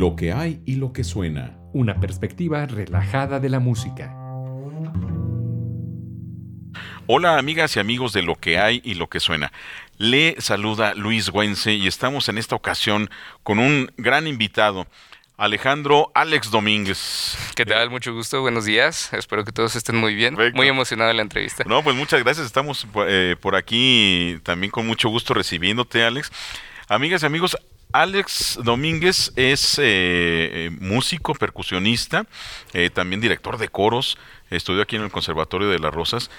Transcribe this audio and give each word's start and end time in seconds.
Lo 0.00 0.16
que 0.16 0.32
hay 0.32 0.62
y 0.64 0.76
lo 0.76 0.94
que 0.94 1.04
suena. 1.04 1.58
Una 1.74 2.00
perspectiva 2.00 2.64
relajada 2.64 3.38
de 3.38 3.50
la 3.50 3.60
música. 3.60 4.16
Hola 7.06 7.36
amigas 7.36 7.76
y 7.76 7.80
amigos 7.80 8.14
de 8.14 8.22
Lo 8.22 8.36
que 8.36 8.58
hay 8.58 8.80
y 8.82 8.94
lo 8.94 9.10
que 9.10 9.20
suena. 9.20 9.52
Le 9.98 10.36
saluda 10.38 10.94
Luis 10.94 11.28
Güense 11.28 11.74
y 11.74 11.86
estamos 11.86 12.30
en 12.30 12.38
esta 12.38 12.56
ocasión 12.56 13.10
con 13.42 13.58
un 13.58 13.92
gran 13.98 14.26
invitado. 14.26 14.86
Alejandro 15.36 16.10
Alex 16.14 16.50
Domínguez. 16.50 17.36
¿Qué 17.54 17.66
tal? 17.66 17.90
Mucho 17.90 18.14
gusto, 18.14 18.40
buenos 18.40 18.64
días. 18.64 19.12
Espero 19.12 19.44
que 19.44 19.52
todos 19.52 19.76
estén 19.76 19.96
muy 19.96 20.14
bien. 20.14 20.34
Muy 20.54 20.68
emocionado 20.68 21.08
de 21.08 21.14
la 21.14 21.22
entrevista. 21.22 21.64
No, 21.66 21.84
pues 21.84 21.94
muchas 21.94 22.24
gracias. 22.24 22.46
Estamos 22.46 22.86
eh, 23.06 23.36
por 23.38 23.54
aquí 23.54 24.38
también 24.44 24.70
con 24.70 24.86
mucho 24.86 25.10
gusto 25.10 25.34
recibiéndote, 25.34 26.02
Alex. 26.04 26.32
Amigas 26.88 27.22
y 27.22 27.26
amigos, 27.26 27.58
Alex 27.92 28.58
Domínguez 28.62 29.32
es 29.36 29.78
eh, 29.78 29.82
eh, 29.84 30.70
músico, 30.80 31.34
percusionista, 31.34 32.26
también 32.94 33.20
director 33.20 33.58
de 33.58 33.68
coros, 33.68 34.18
estudió 34.50 34.82
aquí 34.82 34.96
en 34.96 35.02
el 35.02 35.10
Conservatorio 35.10 35.68
de 35.68 35.78
las 35.78 35.92
Rosas, 35.92 36.30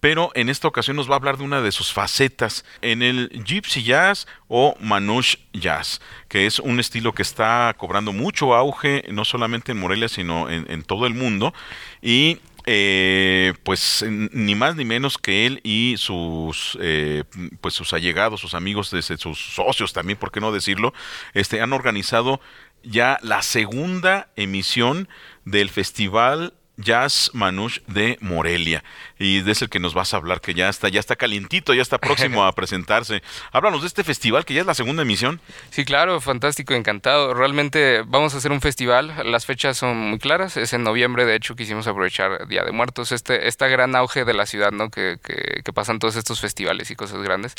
pero 0.00 0.32
en 0.34 0.48
esta 0.48 0.66
ocasión 0.66 0.96
nos 0.96 1.08
va 1.08 1.14
a 1.14 1.16
hablar 1.16 1.36
de 1.36 1.44
una 1.44 1.60
de 1.60 1.72
sus 1.72 1.92
facetas 1.92 2.64
en 2.80 3.02
el 3.02 3.28
Gypsy 3.44 3.82
Jazz 3.82 4.26
o 4.48 4.74
Manouche 4.80 5.38
Jazz, 5.52 6.00
que 6.28 6.46
es 6.46 6.58
un 6.58 6.80
estilo 6.80 7.12
que 7.12 7.22
está 7.22 7.74
cobrando 7.76 8.12
mucho 8.12 8.54
auge, 8.54 9.04
no 9.10 9.26
solamente 9.26 9.72
en 9.72 9.78
Morelia, 9.78 10.08
sino 10.08 10.48
en, 10.48 10.82
todo 10.84 11.06
el 11.06 11.14
mundo. 11.14 11.52
Y 12.00 12.38
eh, 12.72 13.52
pues 13.64 14.04
ni 14.06 14.54
más 14.54 14.76
ni 14.76 14.84
menos 14.84 15.18
que 15.18 15.44
él 15.44 15.60
y 15.64 15.96
sus 15.98 16.78
eh, 16.80 17.24
pues 17.60 17.74
sus 17.74 17.92
allegados, 17.92 18.40
sus 18.40 18.54
amigos, 18.54 18.94
sus 19.18 19.38
socios 19.40 19.92
también, 19.92 20.16
por 20.16 20.30
qué 20.30 20.38
no 20.38 20.52
decirlo, 20.52 20.94
este 21.34 21.60
han 21.62 21.72
organizado 21.72 22.40
ya 22.84 23.18
la 23.22 23.42
segunda 23.42 24.28
emisión 24.36 25.08
del 25.44 25.68
festival 25.68 26.54
Jazz 26.80 27.30
Manouche 27.34 27.82
de 27.86 28.18
Morelia. 28.20 28.82
Y 29.18 29.48
es 29.48 29.60
el 29.60 29.68
que 29.68 29.80
nos 29.80 29.92
vas 29.92 30.14
a 30.14 30.16
hablar, 30.16 30.40
que 30.40 30.54
ya 30.54 30.68
está, 30.68 30.88
ya 30.88 30.98
está 30.98 31.14
calientito, 31.14 31.74
ya 31.74 31.82
está 31.82 31.98
próximo 31.98 32.44
a 32.44 32.52
presentarse. 32.54 33.22
Háblanos 33.52 33.82
de 33.82 33.88
este 33.88 34.02
festival, 34.02 34.44
que 34.46 34.54
ya 34.54 34.62
es 34.62 34.66
la 34.66 34.74
segunda 34.74 35.02
emisión. 35.02 35.40
Sí, 35.70 35.84
claro, 35.84 36.20
fantástico, 36.20 36.72
encantado. 36.74 37.34
Realmente 37.34 38.02
vamos 38.06 38.34
a 38.34 38.38
hacer 38.38 38.50
un 38.50 38.62
festival, 38.62 39.14
las 39.24 39.44
fechas 39.44 39.76
son 39.76 39.96
muy 39.98 40.18
claras, 40.18 40.56
es 40.56 40.72
en 40.72 40.82
noviembre, 40.82 41.26
de 41.26 41.36
hecho 41.36 41.54
quisimos 41.54 41.86
aprovechar 41.86 42.48
Día 42.48 42.64
de 42.64 42.72
Muertos, 42.72 43.12
este, 43.12 43.46
este 43.46 43.68
gran 43.68 43.94
auge 43.94 44.24
de 44.24 44.32
la 44.32 44.46
ciudad, 44.46 44.72
¿no? 44.72 44.90
Que, 44.90 45.18
que, 45.22 45.70
pasan 45.70 46.00
todos 46.00 46.16
estos 46.16 46.40
festivales 46.40 46.90
y 46.90 46.96
cosas 46.96 47.22
grandes. 47.22 47.54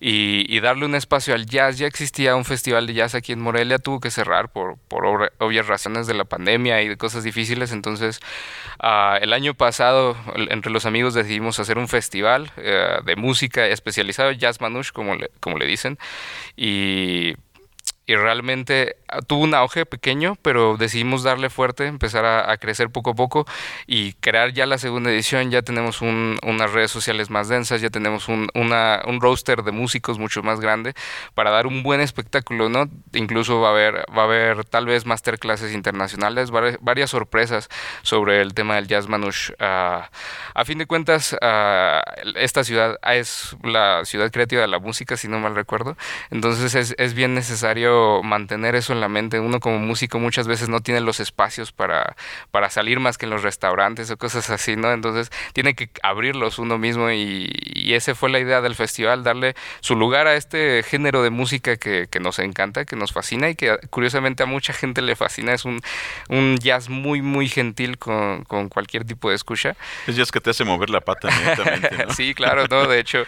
Y, 0.00 0.58
darle 0.60 0.84
un 0.84 0.94
espacio 0.94 1.34
al 1.34 1.46
jazz, 1.46 1.78
ya 1.78 1.86
existía 1.86 2.36
un 2.36 2.44
festival 2.44 2.86
de 2.86 2.94
jazz 2.94 3.14
aquí 3.14 3.32
en 3.32 3.40
Morelia, 3.40 3.78
tuvo 3.78 3.98
que 4.00 4.10
cerrar 4.10 4.50
por, 4.50 4.76
por 4.88 5.30
obvias 5.38 5.66
razones 5.66 6.06
de 6.06 6.14
la 6.14 6.24
pandemia 6.24 6.82
y 6.82 6.88
de 6.88 6.96
cosas 6.96 7.24
difíciles, 7.24 7.72
entonces 7.72 8.20
Ah, 8.78 9.18
el 9.20 9.32
año 9.32 9.54
pasado, 9.54 10.16
entre 10.50 10.70
los 10.70 10.86
amigos, 10.86 11.14
decidimos 11.14 11.58
hacer 11.58 11.78
un 11.78 11.88
festival 11.88 12.50
eh, 12.56 12.98
de 13.04 13.16
música 13.16 13.66
especializado, 13.66 14.32
Jazz 14.32 14.60
Manouche, 14.60 14.92
como 14.92 15.14
le, 15.14 15.30
como 15.40 15.58
le 15.58 15.66
dicen, 15.66 15.98
y 16.56 17.34
y 18.10 18.16
realmente 18.16 18.96
ah, 19.06 19.20
tuvo 19.22 19.44
un 19.44 19.54
auge 19.54 19.86
pequeño, 19.86 20.36
pero 20.42 20.76
decidimos 20.76 21.22
darle 21.22 21.48
fuerte, 21.48 21.86
empezar 21.86 22.24
a, 22.24 22.56
crecer 22.56 22.90
poco 22.90 23.10
a 23.10 23.14
poco 23.14 23.46
y 23.86 24.14
crear 24.14 24.52
ya 24.52 24.66
la 24.66 24.78
segunda 24.78 25.12
edición. 25.12 25.52
Ya 25.52 25.62
tenemos 25.62 26.02
unas 26.02 26.72
redes 26.72 26.90
sociales 26.90 27.30
más 27.30 27.46
densas, 27.48 27.80
ya 27.80 27.88
tenemos 27.88 28.26
un, 28.26 28.48
una, 28.54 29.00
un 29.06 29.20
roster 29.20 29.62
de 29.62 29.70
músicos 29.70 30.18
mucho 30.18 30.42
más 30.42 30.58
grande 30.58 30.94
para 31.36 31.50
dar 31.50 31.68
un 31.68 31.84
buen 31.84 32.00
espectáculo, 32.00 32.68
¿no? 32.68 32.90
Incluso 33.12 33.60
va 33.60 33.68
a 33.68 33.70
haber, 33.70 34.04
va 34.10 34.22
a 34.22 34.24
haber 34.24 34.64
tal 34.64 34.86
vez 34.86 35.06
masterclasses 35.06 35.72
internacionales, 35.72 36.50
varias, 36.50 37.10
sorpresas 37.10 37.68
sobre 38.02 38.40
el 38.40 38.54
tema 38.54 38.74
del 38.74 38.88
jazz 38.88 39.06
manouche. 39.06 39.54
Ah, 39.60 40.10
a 40.54 40.64
fin 40.64 40.78
de 40.78 40.86
cuentas, 40.86 41.36
ah, 41.42 42.02
esta 42.34 42.64
ciudad 42.64 42.98
es 43.04 43.56
la 43.62 44.04
ciudad 44.04 44.32
creativa 44.32 44.62
de 44.62 44.68
la 44.68 44.80
música, 44.80 45.16
si 45.16 45.28
no 45.28 45.38
mal 45.38 45.54
recuerdo. 45.54 45.96
Entonces 46.32 46.74
es, 46.74 46.96
es 46.98 47.14
bien 47.14 47.34
necesario 47.34 47.99
mantener 48.22 48.74
eso 48.74 48.92
en 48.92 49.00
la 49.00 49.08
mente. 49.08 49.40
Uno 49.40 49.60
como 49.60 49.78
músico 49.78 50.18
muchas 50.18 50.46
veces 50.46 50.68
no 50.68 50.80
tiene 50.80 51.00
los 51.00 51.20
espacios 51.20 51.72
para, 51.72 52.16
para 52.50 52.70
salir 52.70 53.00
más 53.00 53.18
que 53.18 53.26
en 53.26 53.30
los 53.30 53.42
restaurantes 53.42 54.10
o 54.10 54.16
cosas 54.16 54.50
así, 54.50 54.76
¿no? 54.76 54.92
Entonces 54.92 55.30
tiene 55.52 55.74
que 55.74 55.90
abrirlos 56.02 56.58
uno 56.58 56.78
mismo 56.78 57.10
y, 57.10 57.50
y 57.74 57.94
esa 57.94 58.14
fue 58.14 58.30
la 58.30 58.38
idea 58.38 58.60
del 58.60 58.74
festival, 58.74 59.24
darle 59.24 59.54
su 59.80 59.96
lugar 59.96 60.26
a 60.26 60.34
este 60.34 60.82
género 60.82 61.22
de 61.22 61.30
música 61.30 61.76
que, 61.76 62.06
que, 62.10 62.20
nos 62.20 62.38
encanta, 62.38 62.84
que 62.84 62.96
nos 62.96 63.12
fascina 63.12 63.48
y 63.48 63.54
que 63.54 63.78
curiosamente 63.90 64.42
a 64.42 64.46
mucha 64.46 64.72
gente 64.72 65.02
le 65.02 65.16
fascina. 65.16 65.54
Es 65.54 65.64
un, 65.64 65.80
un 66.28 66.58
jazz 66.58 66.88
muy, 66.88 67.22
muy 67.22 67.48
gentil 67.48 67.98
con, 67.98 68.44
con 68.44 68.68
cualquier 68.68 69.04
tipo 69.04 69.30
de 69.30 69.36
escucha. 69.36 69.76
Es 70.06 70.16
jazz 70.16 70.30
que 70.30 70.40
te 70.40 70.50
hace 70.50 70.64
mover 70.64 70.90
la 70.90 71.00
pata, 71.00 71.28
¿no? 71.28 72.14
sí, 72.14 72.34
claro, 72.34 72.66
¿no? 72.68 72.86
De 72.86 72.98
hecho, 72.98 73.24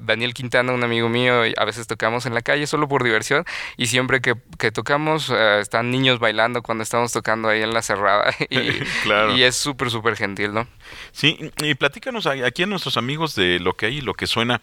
Daniel 0.00 0.34
Quintana, 0.34 0.72
un 0.72 0.84
amigo 0.84 1.08
mío, 1.08 1.42
a 1.56 1.64
veces 1.64 1.86
tocamos 1.86 2.26
en 2.26 2.34
la 2.34 2.42
calle 2.42 2.66
solo 2.66 2.88
por 2.88 3.04
diversión 3.04 3.44
y 3.76 3.86
siempre 3.86 4.20
que, 4.20 4.34
tocamos 4.72 5.30
eh, 5.30 5.60
están 5.60 5.90
niños 5.90 6.18
bailando 6.18 6.62
cuando 6.62 6.82
estamos 6.82 7.12
tocando 7.12 7.48
ahí 7.48 7.62
en 7.62 7.72
la 7.72 7.82
cerrada 7.82 8.34
y, 8.50 9.42
es 9.42 9.56
súper, 9.56 9.90
súper 9.90 10.16
gentil, 10.16 10.52
¿no? 10.52 10.66
Sí, 11.12 11.50
y 11.62 11.74
platícanos 11.74 12.26
aquí 12.26 12.62
a 12.62 12.66
nuestros 12.66 12.96
amigos 12.96 13.34
de 13.34 13.60
lo 13.60 13.74
que 13.74 13.86
hay 13.86 13.98
y 13.98 14.00
lo 14.00 14.14
que 14.14 14.26
suena, 14.26 14.60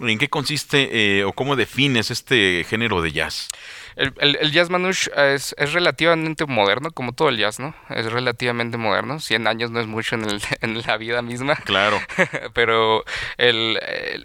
¿en 0.00 0.18
qué 0.18 0.28
consiste 0.28 1.18
eh, 1.18 1.24
o 1.24 1.32
cómo 1.32 1.56
defines 1.56 2.10
este 2.10 2.64
género 2.68 3.02
de 3.02 3.12
jazz? 3.12 3.48
El, 3.96 4.50
jazz 4.50 4.70
manouche 4.70 5.10
es, 5.34 5.54
es, 5.58 5.72
relativamente 5.72 6.46
moderno, 6.46 6.90
como 6.90 7.12
todo 7.12 7.28
el 7.28 7.38
jazz, 7.38 7.60
¿no? 7.60 7.74
Es 7.90 8.10
relativamente 8.10 8.76
moderno. 8.76 9.20
100 9.20 9.46
años 9.46 9.70
no 9.70 9.80
es 9.80 9.86
mucho 9.86 10.16
en, 10.16 10.24
el, 10.24 10.42
en 10.60 10.82
la 10.82 10.96
vida 10.96 11.22
misma. 11.22 11.56
Claro. 11.56 12.00
Pero 12.54 13.04
el, 13.38 13.78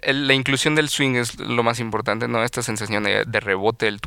la 0.04 0.34
inclusión 0.34 0.74
del 0.74 0.88
swing 0.88 1.14
es 1.14 1.38
lo 1.38 1.62
más 1.62 1.80
importante, 1.80 2.28
¿no? 2.28 2.42
Esta 2.42 2.62
sensación 2.62 3.04
de, 3.04 3.24
de 3.24 3.40
rebote, 3.40 3.88
el 3.88 4.00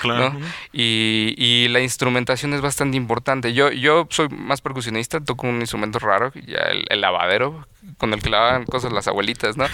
Claro. 0.00 0.34
Y, 0.72 1.34
y, 1.36 1.68
la 1.68 1.80
instrumentación 1.80 2.54
es 2.54 2.62
bastante 2.62 2.96
importante. 2.96 3.52
Yo, 3.52 3.70
yo 3.70 4.06
soy 4.10 4.28
más 4.30 4.62
percusionista, 4.62 5.20
toco 5.20 5.46
un 5.46 5.60
instrumento 5.60 5.98
raro, 5.98 6.32
ya 6.46 6.60
el 6.88 7.00
lavadero, 7.02 7.66
con 7.98 8.12
el 8.12 8.22
que 8.22 8.30
lavaban 8.30 8.64
cosas 8.64 8.92
las 8.92 9.08
abuelitas, 9.08 9.56
¿no? 9.56 9.66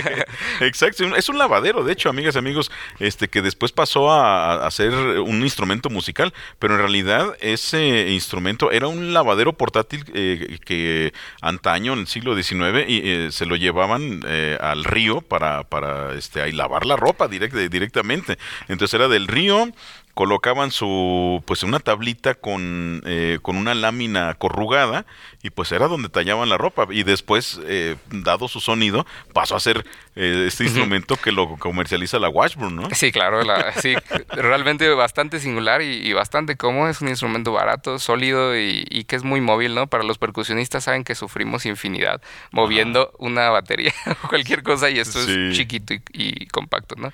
Exacto, 0.60 1.16
es 1.16 1.28
un 1.28 1.38
lavadero, 1.38 1.84
de 1.84 1.92
hecho, 1.92 2.08
amigas 2.08 2.34
y 2.34 2.38
amigos, 2.38 2.70
este 2.98 3.28
que 3.28 3.42
después 3.42 3.72
pasó 3.72 4.12
a, 4.12 4.68
ser 4.70 4.92
un 4.94 5.42
instrumento 5.42 5.90
musical, 5.90 6.34
pero 6.58 6.74
en 6.74 6.80
realidad 6.80 7.36
ese 7.40 8.10
instrumento 8.10 8.70
era 8.70 8.88
un 8.88 9.12
lavadero 9.12 9.52
portátil 9.52 10.04
eh, 10.14 10.58
que 10.64 11.12
antaño, 11.40 11.92
en 11.94 12.00
el 12.00 12.06
siglo 12.06 12.34
XIX, 12.34 12.84
y, 12.88 13.00
eh, 13.04 13.28
se 13.30 13.46
lo 13.46 13.56
llevaban 13.56 14.22
eh, 14.26 14.58
al 14.60 14.84
río 14.84 15.20
para, 15.20 15.64
para 15.64 16.14
este, 16.14 16.42
ahí 16.42 16.52
lavar 16.52 16.86
la 16.86 16.96
ropa 16.96 17.28
directamente. 17.28 18.38
Entonces 18.68 18.94
era 18.94 19.08
del 19.08 19.26
río 19.26 19.72
colocaban 20.16 20.70
su 20.70 21.42
pues 21.44 21.62
una 21.62 21.78
tablita 21.78 22.32
con, 22.32 23.02
eh, 23.04 23.38
con 23.42 23.58
una 23.58 23.74
lámina 23.74 24.32
corrugada 24.32 25.04
y 25.42 25.50
pues 25.50 25.72
era 25.72 25.88
donde 25.88 26.08
tallaban 26.08 26.48
la 26.48 26.56
ropa 26.56 26.86
y 26.90 27.02
después 27.02 27.60
eh, 27.66 27.96
dado 28.10 28.48
su 28.48 28.60
sonido 28.60 29.04
pasó 29.34 29.56
a 29.56 29.60
ser 29.60 29.84
eh, 30.18 30.46
este 30.48 30.64
instrumento 30.64 31.16
que 31.16 31.30
lo 31.30 31.58
comercializa 31.58 32.18
la 32.18 32.30
Washburn, 32.30 32.74
¿no? 32.74 32.88
Sí, 32.94 33.12
claro, 33.12 33.42
sí, 33.76 33.94
realmente 34.30 34.88
bastante 34.94 35.38
singular 35.40 35.82
y, 35.82 36.10
bastante 36.14 36.56
cómodo, 36.56 36.88
es 36.88 37.02
un 37.02 37.08
instrumento 37.08 37.52
barato, 37.52 37.98
sólido 37.98 38.58
y, 38.58 39.04
que 39.06 39.16
es 39.16 39.24
muy 39.24 39.42
móvil, 39.42 39.74
¿no? 39.74 39.88
Para 39.88 40.04
los 40.04 40.16
percusionistas 40.16 40.84
saben 40.84 41.04
que 41.04 41.14
sufrimos 41.14 41.66
infinidad 41.66 42.22
moviendo 42.50 43.12
una 43.18 43.50
batería 43.50 43.92
o 44.24 44.28
cualquier 44.28 44.62
cosa 44.62 44.88
y 44.88 44.98
esto 44.98 45.20
es 45.20 45.54
chiquito 45.54 45.92
y, 46.14 46.46
compacto, 46.46 46.94
¿no? 46.96 47.12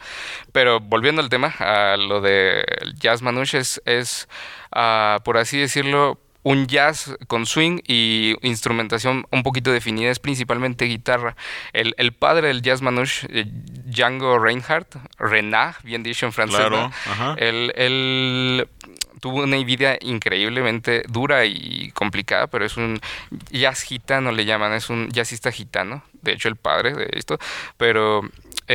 Pero 0.53 0.79
volviendo 0.79 1.21
al 1.21 1.29
tema, 1.29 1.49
a 1.59 1.97
lo 1.97 2.21
de 2.21 2.65
jazz 2.99 3.23
manouche 3.23 3.59
es, 3.59 4.29
ah, 4.71 5.21
por 5.25 5.37
así 5.37 5.59
decirlo, 5.59 6.19
un 6.43 6.67
jazz 6.67 7.17
con 7.29 7.47
swing 7.47 7.81
y 7.87 8.35
instrumentación 8.43 9.27
un 9.31 9.43
poquito 9.43 9.71
definida, 9.71 10.11
es 10.11 10.19
principalmente 10.19 10.87
guitarra. 10.87 11.37
El, 11.73 12.13
padre 12.13 12.49
del 12.49 12.63
jazz 12.63 12.83
manouche, 12.83 13.27
eh, 13.31 13.45
Django 13.47 14.39
Reinhardt, 14.39 14.97
Renat, 15.19 15.83
bien 15.83 16.03
dicho 16.03 16.27
en 16.27 16.33
francés, 16.33 16.67
él, 17.37 18.69
tuvo 19.21 19.45
una 19.45 19.57
vida 19.59 19.97
increíblemente 20.01 21.05
dura 21.09 21.45
y 21.45 21.93
complicada, 21.95 22.49
pero 22.49 22.65
es 22.65 22.77
un 22.77 23.01
jazz 23.51 23.83
gitano, 23.83 24.33
le 24.33 24.45
llaman, 24.45 24.73
es 24.73 24.91
un 24.91 25.11
jazzista 25.13 25.53
gitano, 25.53 26.03
de 26.23 26.33
hecho 26.33 26.49
el 26.49 26.57
padre 26.57 26.93
de 26.93 27.09
esto, 27.13 27.39
pero 27.77 28.23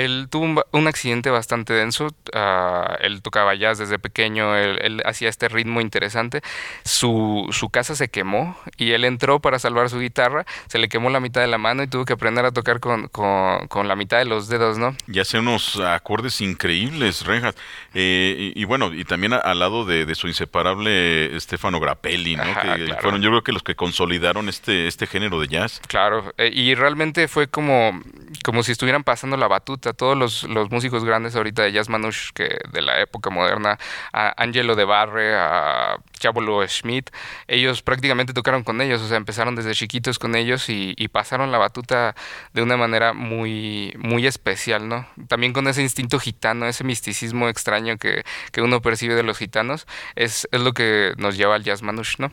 él 0.04 0.28
tuvo 0.30 0.46
un, 0.46 0.62
un 0.72 0.88
accidente 0.88 1.30
bastante 1.30 1.74
denso. 1.74 2.08
ah, 2.34 2.98
él 3.02 3.22
tocaba 3.22 3.56
jazz 3.56 3.78
desde 3.78 4.00
pequeño, 4.00 4.56
él, 4.56 4.80
él 4.82 5.02
hacía 5.06 5.30
este 5.30 5.48
ritmo 5.48 5.82
interesante. 5.82 6.42
Su, 6.84 7.48
su 7.52 7.70
casa 7.70 7.96
se 7.96 8.10
quemó 8.10 8.58
y 8.78 8.92
él 8.92 9.04
entró 9.06 9.40
para 9.40 9.60
salvar 9.60 9.90
su 9.90 10.00
guitarra. 10.00 10.46
Se 10.68 10.78
le 10.80 10.90
quemó 10.90 11.10
la 11.10 11.20
mitad 11.20 11.42
de 11.42 11.48
la 11.48 11.58
mano 11.58 11.84
y 11.84 11.88
tuvo 11.88 12.06
que 12.06 12.14
aprender 12.14 12.46
a 12.46 12.52
tocar 12.52 12.80
con, 12.80 13.08
con- 13.10 13.68
con 13.68 13.88
la 13.88 13.96
mitad 13.96 14.18
de 14.18 14.26
los 14.26 14.48
dedos, 14.48 14.78
¿no? 14.78 14.96
Y 15.08 15.20
hace 15.20 15.40
unos 15.40 15.80
acordes 15.80 16.42
increíbles, 16.42 17.26
Reinhardt. 17.26 17.58
Eh, 17.94 18.52
y, 18.56 18.62
y 18.62 18.66
bueno, 18.66 18.94
y 18.94 19.04
también 19.06 19.34
a- 19.34 19.38
al 19.38 19.60
lado 19.60 19.86
de, 19.86 20.06
de 20.06 20.16
su 20.16 20.28
inseparable 20.28 21.40
Stefano 21.40 21.80
Grappelli, 21.80 22.36
¿no? 22.36 22.44
Ajá, 22.44 22.76
que 22.76 22.86
claro. 22.86 23.02
fueron 23.02 23.22
yo 23.22 23.30
creo 23.30 23.44
que 23.44 23.52
los 23.52 23.64
que 23.64 23.76
consolidaron 23.76 24.50
este, 24.50 24.88
este 24.88 25.08
género 25.08 25.40
de 25.40 25.48
jazz. 25.48 25.82
Claro, 25.88 26.34
eh, 26.38 26.52
y 26.54 26.76
realmente 26.76 27.28
fue 27.28 27.48
como, 27.48 28.02
como 28.44 28.64
si 28.64 28.72
estuvieran 28.72 29.04
pasando 29.04 29.38
la 29.38 29.48
batuta. 29.48 29.94
Todos 29.94 30.18
los, 30.18 30.44
los 30.44 30.72
músicos 30.72 31.04
grandes 31.04 31.36
ahorita 31.36 31.64
de 31.64 31.72
jazz 31.72 31.88
que 32.34 32.60
de 32.72 32.82
la 32.82 33.00
época 33.02 33.30
moderna, 33.30 33.78
a 34.14 34.34
Angelo 34.42 34.76
de 34.76 34.86
Barre, 34.86 35.36
a 35.36 35.98
Chabolo 36.20 36.66
Schmidt, 36.68 37.10
ellos 37.48 37.82
prácticamente 37.82 38.34
tocaron 38.34 38.64
con 38.64 38.82
ellos, 38.82 39.02
o 39.02 39.08
sea, 39.08 39.18
empezaron 39.18 39.56
desde 39.56 39.74
chiquitos 39.74 40.20
con 40.20 40.36
ellos 40.36 40.70
y, 40.70 40.94
y 40.98 41.08
pasaron 41.08 41.52
la 41.52 41.58
batuta 41.58 42.16
de 42.54 42.62
una 42.62 42.78
manera 42.78 43.14
muy, 43.14 43.94
muy 43.98 44.28
especial, 44.28 44.88
¿no? 44.88 45.08
También 45.28 45.54
con 45.54 45.68
ese 45.68 45.82
instinto 45.82 46.20
gitano, 46.20 46.68
ese 46.68 46.84
misticismo 46.84 47.50
extraño 47.50 47.98
que, 47.98 48.24
que 48.52 48.62
uno 48.62 48.82
percibe 48.82 49.16
de 49.16 49.24
los 49.24 49.38
gitanos, 49.38 49.88
es, 50.16 50.48
es 50.52 50.62
lo 50.62 50.74
que 50.74 51.14
nos 51.18 51.38
lleva 51.38 51.56
al 51.56 51.64
jazz 51.64 51.82
manouche, 51.82 52.16
¿no? 52.20 52.32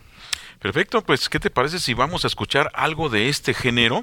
Perfecto, 0.65 1.03
pues 1.03 1.29
¿qué 1.29 1.39
te 1.39 1.51
parece 1.51 1.79
si 1.79 1.93
vamos 1.93 2.25
a 2.25 2.27
escuchar 2.27 2.71
algo 2.73 3.11
de 3.11 3.29
este 3.29 3.53
género? 3.53 4.03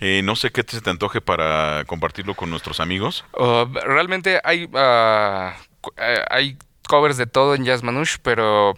Eh, 0.00 0.22
no 0.24 0.36
sé 0.36 0.50
qué 0.50 0.64
te, 0.64 0.72
se 0.76 0.80
te 0.80 0.88
antoje 0.88 1.20
para 1.20 1.84
compartirlo 1.86 2.32
con 2.34 2.48
nuestros 2.48 2.80
amigos. 2.80 3.26
Uh, 3.34 3.66
realmente 3.84 4.40
hay, 4.42 4.66
cu- 4.68 5.92
eh, 5.98 6.24
hay 6.30 6.56
covers 6.88 7.18
de 7.18 7.26
todo 7.26 7.54
en 7.54 7.66
Jazz 7.66 7.82
Manouche, 7.82 8.16
pero 8.22 8.72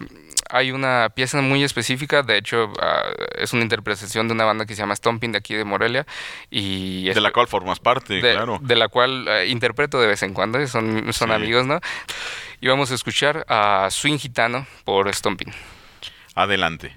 hay 0.50 0.72
una 0.72 1.08
pieza 1.14 1.40
muy 1.40 1.62
específica, 1.62 2.24
de 2.24 2.36
hecho 2.36 2.72
ah, 2.82 3.04
es 3.38 3.52
una 3.52 3.62
interpretación 3.62 4.26
de 4.26 4.34
una 4.34 4.44
banda 4.44 4.66
que 4.66 4.74
se 4.74 4.82
llama 4.82 4.96
Stomping 4.96 5.30
de 5.30 5.38
aquí 5.38 5.54
de 5.54 5.62
Morelia 5.62 6.08
y 6.50 7.10
De 7.10 7.20
la 7.20 7.30
cual 7.30 7.46
formas 7.46 7.78
parte, 7.78 8.14
de, 8.14 8.32
claro. 8.32 8.58
de 8.60 8.74
la 8.74 8.88
cual 8.88 9.28
eh, 9.28 9.46
interpreto 9.46 10.00
de 10.00 10.08
vez 10.08 10.24
en 10.24 10.34
cuando, 10.34 10.66
son, 10.66 11.12
son 11.12 11.28
Sí. 11.28 11.34
amigos, 11.34 11.64
¿no? 11.64 11.78
Y 12.60 12.66
vamos 12.66 12.90
a 12.90 12.96
escuchar 12.96 13.46
a 13.48 13.86
Swing 13.88 14.18
Gitano 14.18 14.66
por 14.84 15.14
Stomping. 15.14 15.52
Adelante. 16.34 16.96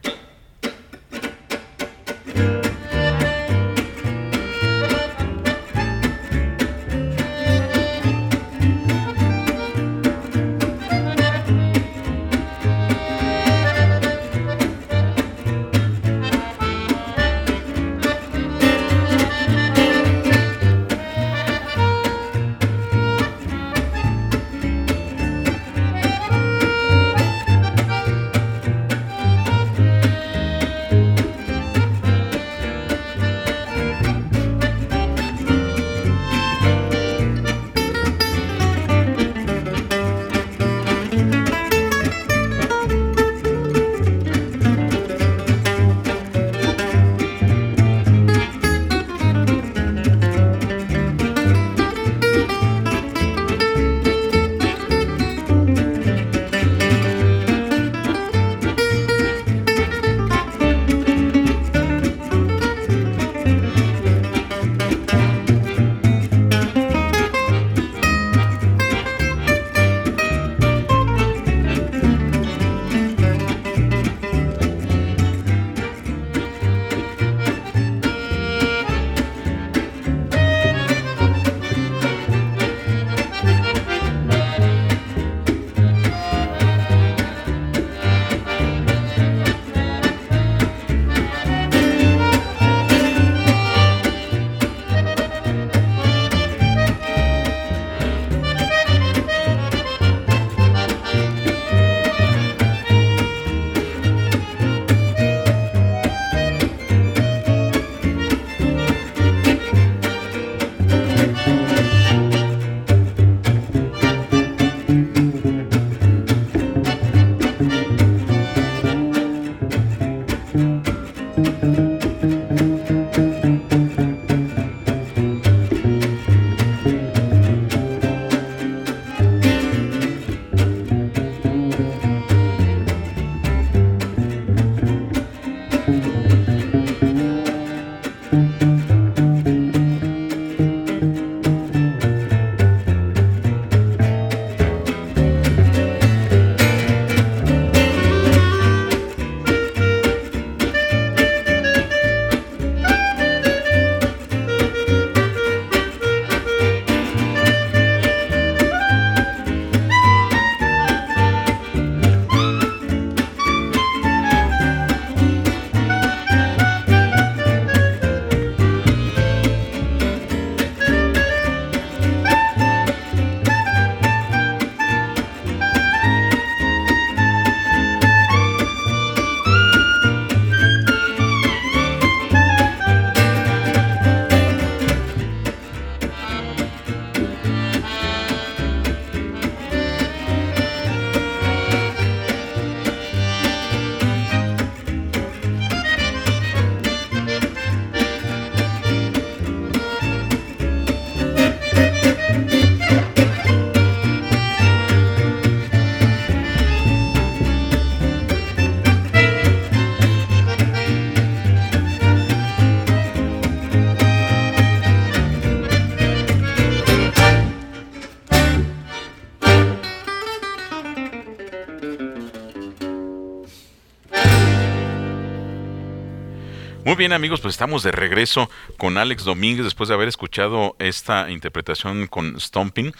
Bien 227.04 227.12
amigos, 227.12 227.42
pues 227.42 227.56
estamos 227.56 227.84
de 227.84 227.92
regreso 227.92 228.50
con 228.78 228.98
Alex 228.98 229.26
Domínguez 229.26 229.66
después 229.66 229.90
de 229.90 229.94
haber 229.94 230.08
escuchado 230.08 230.78
esta 230.80 231.30
interpretación 231.30 232.08
con 232.08 232.40
Stomping. 232.40 232.94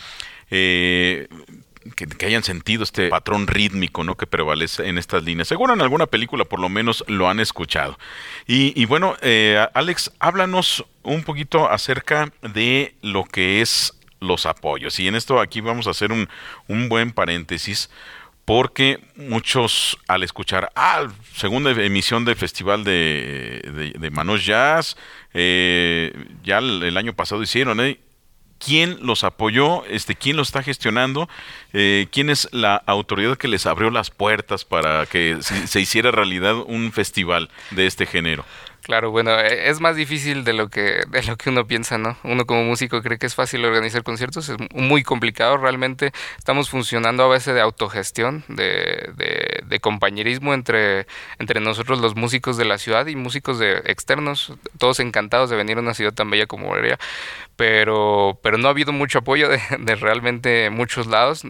Eh, 0.52 1.30
que, 1.96 2.26
hayan 2.26 2.44
sentido 2.44 2.84
este 2.84 3.08
patrón 3.08 3.48
rítmico 3.48 4.04
¿no? 4.04 4.18
que 4.18 4.28
prevalece 4.28 4.90
en 4.90 4.98
estas 4.98 5.24
líneas. 5.24 5.48
Seguro 5.48 5.74
en 5.74 5.80
alguna 5.80 6.08
película 6.08 6.44
por 6.44 6.60
lo 6.60 6.68
menos 6.68 7.06
lo 7.08 7.30
han 7.30 7.40
escuchado. 7.40 7.98
Y, 8.46 8.84
bueno, 8.88 9.16
eh, 9.22 9.66
Alex, 9.74 10.12
háblanos 10.20 10.84
un 11.04 11.24
poquito 11.24 11.72
acerca 11.72 12.34
de 12.42 12.96
lo 13.02 13.24
que 13.24 13.62
es 13.62 13.98
los 14.20 14.46
apoyos. 14.46 15.00
Y 15.00 15.08
en 15.08 15.16
esto 15.16 15.40
aquí 15.40 15.62
vamos 15.62 15.88
a 15.88 15.92
hacer 15.92 16.12
un, 16.12 16.28
un 16.68 16.90
buen 16.90 17.12
paréntesis 17.12 17.90
porque 18.46 19.00
muchos 19.16 19.98
al 20.08 20.24
escuchar, 20.24 20.72
ah, 20.76 21.08
segunda 21.34 21.72
emisión 21.72 22.26
del 22.26 22.36
Festival 22.36 22.84
de, 22.84 23.94
de, 23.98 24.12
Manos 24.12 24.46
Jazz, 24.46 24.98
eh, 25.34 26.14
ya 26.44 26.58
el, 26.58 26.98
año 26.98 27.14
pasado 27.14 27.42
hicieron, 27.42 27.80
¿eh? 27.80 28.00
¿Quién 28.60 28.98
los 29.02 29.26
apoyó? 29.26 29.84
Este, 29.86 30.16
¿Quién 30.16 30.38
los 30.38 30.48
está 30.48 30.64
gestionando? 30.64 31.28
Eh, 31.74 32.08
¿Quién 32.12 32.30
es 32.30 32.48
la 32.54 32.78
autoridad 32.86 33.38
que 33.38 33.50
les 33.50 33.66
abrió 33.66 33.90
las 33.90 34.10
puertas 34.10 34.64
para 34.64 35.06
que 35.06 35.38
se 35.42 35.82
hiciera 35.82 36.12
realidad 36.12 36.56
un 36.56 36.94
festival 36.94 37.50
de 37.72 37.88
este 37.88 38.06
género? 38.06 38.46
Claro, 38.84 39.12
bueno, 39.12 39.40
e, 39.40 39.70
es 39.70 39.80
más 39.80 39.96
difícil 39.96 40.44
de 40.44 40.52
lo 40.52 40.68
que 40.68 41.04
de 41.08 41.24
lo 41.24 41.38
que 41.38 41.50
uno 41.50 41.66
piensa, 41.66 41.98
¿no? 41.98 42.18
Uno 42.24 42.46
como 42.46 42.66
músico 42.66 43.02
cree 43.02 43.18
que 43.18 43.28
es 43.28 43.34
fácil 43.34 43.64
organizar 43.64 44.04
conciertos, 44.04 44.50
es 44.50 44.58
muy 44.74 45.04
complicado, 45.04 45.56
realmente 45.56 46.12
estamos 46.38 46.70
funcionando 46.70 47.24
a 47.24 47.28
base 47.28 47.54
de 47.54 47.62
autogestión, 47.62 48.44
de, 48.50 49.14
de, 49.16 49.80
compañerismo 49.80 50.54
entre, 50.54 51.08
entre 51.40 51.62
nosotros 51.62 52.00
los 52.00 52.16
músicos 52.16 52.58
de 52.58 52.66
la 52.66 52.78
ciudad 52.78 53.08
y 53.08 53.16
músicos 53.16 53.58
de 53.58 53.78
externos, 53.86 54.54
todos 54.78 55.00
encantados 55.00 55.50
de 55.50 55.56
venir 55.56 55.78
a 55.78 55.82
una 55.82 55.94
ciudad 55.94 56.14
tan 56.14 56.30
bella 56.30 56.46
como 56.46 56.68
Morelia, 56.68 57.00
pero, 57.56 58.40
pero 58.42 58.58
no 58.58 58.68
ha 58.68 58.72
habido 58.72 58.92
mucho 58.92 59.20
apoyo 59.20 59.48
de, 59.50 59.62
de 59.80 59.96
realmente 59.96 60.70
muchos 60.70 61.08
lados. 61.08 61.44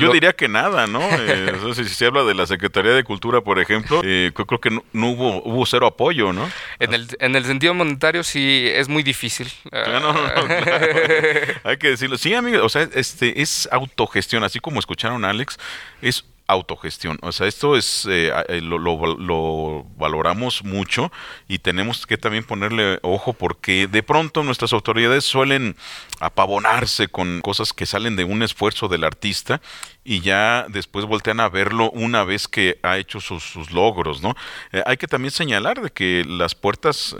Yo 0.00 0.12
diría 0.12 0.32
que 0.32 0.48
nada, 0.48 0.86
¿no? 0.86 1.00
Eh, 1.02 1.52
si 1.74 1.84
se 1.84 2.06
habla 2.06 2.24
de 2.24 2.34
la 2.34 2.46
Secretaría 2.46 2.92
de 2.92 3.04
Cultura, 3.04 3.40
por 3.42 3.58
ejemplo, 3.58 4.00
eh, 4.04 4.32
creo 4.34 4.60
que 4.60 4.70
no, 4.70 4.84
no 4.92 5.10
hubo, 5.10 5.42
hubo 5.42 5.66
cero 5.66 5.86
apoyo, 5.86 6.32
¿no? 6.32 6.50
En 6.78 6.94
el, 6.94 7.08
en 7.20 7.36
el 7.36 7.44
sentido 7.44 7.74
monetario 7.74 8.22
sí 8.22 8.68
es 8.72 8.88
muy 8.88 9.02
difícil. 9.02 9.50
Hay 11.64 11.76
que 11.78 11.90
decirlo. 11.90 12.16
Sí, 12.18 12.34
amigo, 12.34 12.64
o 12.64 12.68
sea, 12.68 12.88
este 12.94 13.40
es 13.42 13.68
autogestión, 13.70 14.44
así 14.44 14.60
como 14.60 14.78
escucharon 14.78 15.24
a 15.24 15.30
Alex, 15.30 15.58
es 16.00 16.24
autogestión. 16.46 17.18
O 17.22 17.32
sea, 17.32 17.46
esto 17.46 17.76
es 17.76 18.06
eh, 18.06 18.30
eh, 18.48 18.60
lo, 18.60 18.78
lo, 18.78 19.86
valoramos 19.96 20.62
mucho 20.62 21.10
y 21.48 21.58
tenemos 21.58 22.06
que 22.06 22.18
también 22.18 22.44
ponerle 22.44 22.98
ojo 23.02 23.32
porque 23.32 23.86
de 23.86 24.02
pronto 24.02 24.42
nuestras 24.42 24.72
autoridades 24.74 25.24
suelen 25.24 25.76
apavonarse 26.20 27.08
con 27.08 27.40
cosas 27.40 27.72
que 27.72 27.86
salen 27.86 28.16
de 28.16 28.24
un 28.24 28.42
esfuerzo 28.42 28.88
del 28.88 29.04
artista 29.04 29.60
y 30.04 30.20
ya 30.20 30.66
después 30.68 31.06
voltean 31.06 31.40
a 31.40 31.48
verlo 31.48 31.90
una 31.92 32.24
vez 32.24 32.46
que 32.46 32.78
ha 32.82 32.98
hecho 32.98 33.20
sus, 33.20 33.70
logros, 33.72 34.22
¿no? 34.22 34.34
Eh, 34.72 34.82
hay 34.84 34.98
que 34.98 35.06
también 35.06 35.30
señalar 35.30 35.80
de 35.80 35.90
que 35.90 36.24
las 36.28 36.54
puertas 36.54 37.16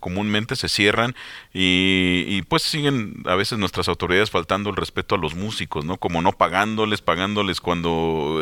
comúnmente 0.00 0.56
se 0.56 0.68
cierran 0.68 1.14
y, 1.54 2.24
y, 2.26 2.42
pues 2.42 2.62
siguen 2.62 3.22
a 3.24 3.34
veces 3.34 3.58
nuestras 3.58 3.88
autoridades 3.88 4.30
faltando 4.30 4.70
el 4.70 4.76
respeto 4.76 5.14
a 5.14 5.18
los 5.18 5.34
músicos, 5.34 5.84
¿no? 5.84 5.96
Como 5.96 6.20
no 6.20 6.32
pagándoles, 6.32 7.00
pagándoles 7.00 7.60
cuando 7.60 8.41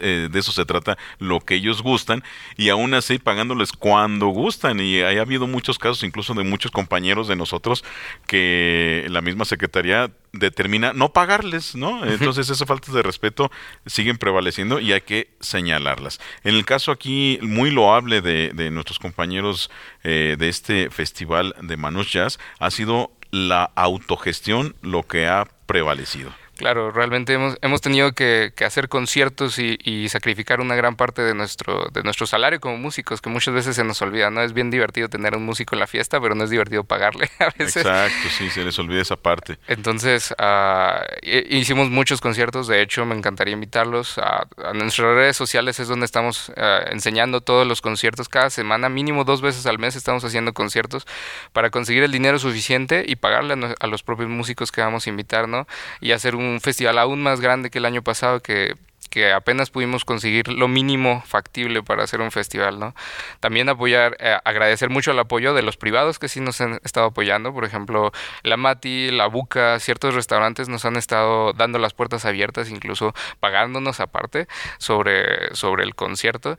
eh, 0.00 0.28
de 0.30 0.38
eso 0.38 0.52
se 0.52 0.64
trata, 0.64 0.98
lo 1.18 1.40
que 1.40 1.54
ellos 1.54 1.82
gustan, 1.82 2.22
y 2.56 2.68
aún 2.68 2.94
así 2.94 3.18
pagándoles 3.18 3.72
cuando 3.72 4.28
gustan. 4.28 4.80
Y 4.80 5.00
ha 5.00 5.20
habido 5.20 5.46
muchos 5.46 5.78
casos, 5.78 6.02
incluso 6.02 6.34
de 6.34 6.44
muchos 6.44 6.70
compañeros 6.70 7.28
de 7.28 7.36
nosotros, 7.36 7.84
que 8.26 9.06
la 9.08 9.20
misma 9.20 9.44
Secretaría 9.44 10.10
determina 10.32 10.92
no 10.92 11.12
pagarles, 11.12 11.74
¿no? 11.76 12.04
Entonces 12.04 12.50
esas 12.50 12.66
faltas 12.66 12.92
de 12.92 13.02
respeto 13.02 13.50
siguen 13.86 14.18
prevaleciendo 14.18 14.80
y 14.80 14.92
hay 14.92 15.00
que 15.00 15.30
señalarlas. 15.40 16.20
En 16.42 16.54
el 16.54 16.64
caso 16.64 16.90
aquí 16.90 17.38
muy 17.42 17.70
loable 17.70 18.20
de, 18.20 18.50
de 18.52 18.70
nuestros 18.70 18.98
compañeros 18.98 19.70
eh, 20.02 20.36
de 20.38 20.48
este 20.48 20.90
festival 20.90 21.54
de 21.60 21.76
Manos 21.76 22.12
Jazz 22.12 22.38
ha 22.58 22.70
sido 22.70 23.12
la 23.30 23.64
autogestión 23.74 24.76
lo 24.82 25.02
que 25.02 25.26
ha 25.26 25.46
prevalecido. 25.66 26.32
Claro, 26.56 26.92
realmente 26.92 27.32
hemos, 27.32 27.56
hemos 27.62 27.80
tenido 27.80 28.12
que, 28.12 28.52
hacer 28.64 28.88
conciertos 28.88 29.58
y, 29.58 30.08
sacrificar 30.08 30.60
una 30.60 30.74
gran 30.76 30.96
parte 30.96 31.22
de 31.22 31.34
nuestro, 31.34 31.88
de 31.92 32.02
nuestro 32.02 32.26
salario 32.26 32.60
como 32.60 32.76
músicos, 32.76 33.20
que 33.20 33.30
muchas 33.30 33.54
veces 33.54 33.74
se 33.74 33.84
nos 33.84 34.00
olvida, 34.02 34.30
¿no? 34.30 34.42
Es 34.42 34.52
bien 34.52 34.70
divertido 34.70 35.08
tener 35.08 35.34
un 35.34 35.44
músico 35.44 35.74
en 35.74 35.80
la 35.80 35.86
fiesta, 35.86 36.20
pero 36.20 36.34
no 36.34 36.44
es 36.44 36.50
divertido 36.50 36.84
pagarle 36.84 37.28
a 37.40 37.46
veces. 37.58 37.78
Exacto, 37.78 38.28
sí, 38.36 38.50
se 38.50 38.64
les 38.64 38.78
olvida 38.78 39.02
esa 39.02 39.16
parte. 39.16 39.58
Entonces, 39.66 40.34
uh, 40.38 41.02
hicimos 41.22 41.90
muchos 41.90 42.20
conciertos, 42.20 42.68
de 42.68 42.82
hecho, 42.82 43.04
me 43.04 43.16
encantaría 43.16 43.54
invitarlos 43.54 44.18
a, 44.18 44.46
nuestras 44.74 45.14
redes 45.14 45.36
sociales, 45.36 45.80
es 45.80 45.88
donde 45.88 46.06
estamos 46.06 46.50
uh, 46.50 46.90
enseñando 46.90 47.40
todos 47.40 47.66
los 47.66 47.80
conciertos 47.80 48.28
cada 48.28 48.50
semana, 48.50 48.88
mínimo 48.88 49.24
dos 49.24 49.40
veces 49.40 49.66
al 49.66 49.78
mes 49.78 49.96
estamos 49.96 50.24
haciendo 50.24 50.52
conciertos 50.52 51.06
para 51.52 51.70
conseguir 51.70 52.02
el 52.02 52.12
dinero 52.12 52.38
suficiente 52.38 53.04
y 53.06 53.16
pagarle 53.16 53.54
a, 53.54 53.74
a 53.80 53.86
los 53.86 54.02
propios 54.02 54.28
músicos 54.28 54.70
que 54.70 54.80
vamos 54.80 55.06
a 55.06 55.10
invitar, 55.10 55.48
¿no? 55.48 55.66
Y 56.00 56.12
hacer 56.12 56.36
un 56.36 56.43
un 56.44 56.60
festival 56.60 56.98
aún 56.98 57.22
más 57.22 57.40
grande 57.40 57.70
que 57.70 57.78
el 57.78 57.86
año 57.86 58.02
pasado 58.02 58.40
que 58.40 58.74
que 59.14 59.32
apenas 59.32 59.70
pudimos 59.70 60.04
conseguir 60.04 60.48
lo 60.48 60.66
mínimo 60.66 61.22
factible 61.24 61.84
para 61.84 62.02
hacer 62.02 62.20
un 62.20 62.32
festival, 62.32 62.80
¿no? 62.80 62.96
También 63.38 63.68
apoyar, 63.68 64.16
eh, 64.18 64.36
agradecer 64.44 64.90
mucho 64.90 65.12
el 65.12 65.18
apoyo 65.20 65.54
de 65.54 65.62
los 65.62 65.76
privados 65.76 66.18
que 66.18 66.28
sí 66.28 66.40
nos 66.40 66.60
han 66.60 66.80
estado 66.82 67.06
apoyando, 67.06 67.54
por 67.54 67.64
ejemplo, 67.64 68.10
la 68.42 68.56
Mati, 68.56 69.12
la 69.12 69.28
Buca, 69.28 69.78
ciertos 69.78 70.14
restaurantes 70.14 70.68
nos 70.68 70.84
han 70.84 70.96
estado 70.96 71.52
dando 71.52 71.78
las 71.78 71.94
puertas 71.94 72.24
abiertas, 72.24 72.70
incluso 72.70 73.14
pagándonos 73.38 74.00
aparte 74.00 74.48
sobre, 74.78 75.54
sobre 75.54 75.84
el 75.84 75.94
concierto 75.94 76.58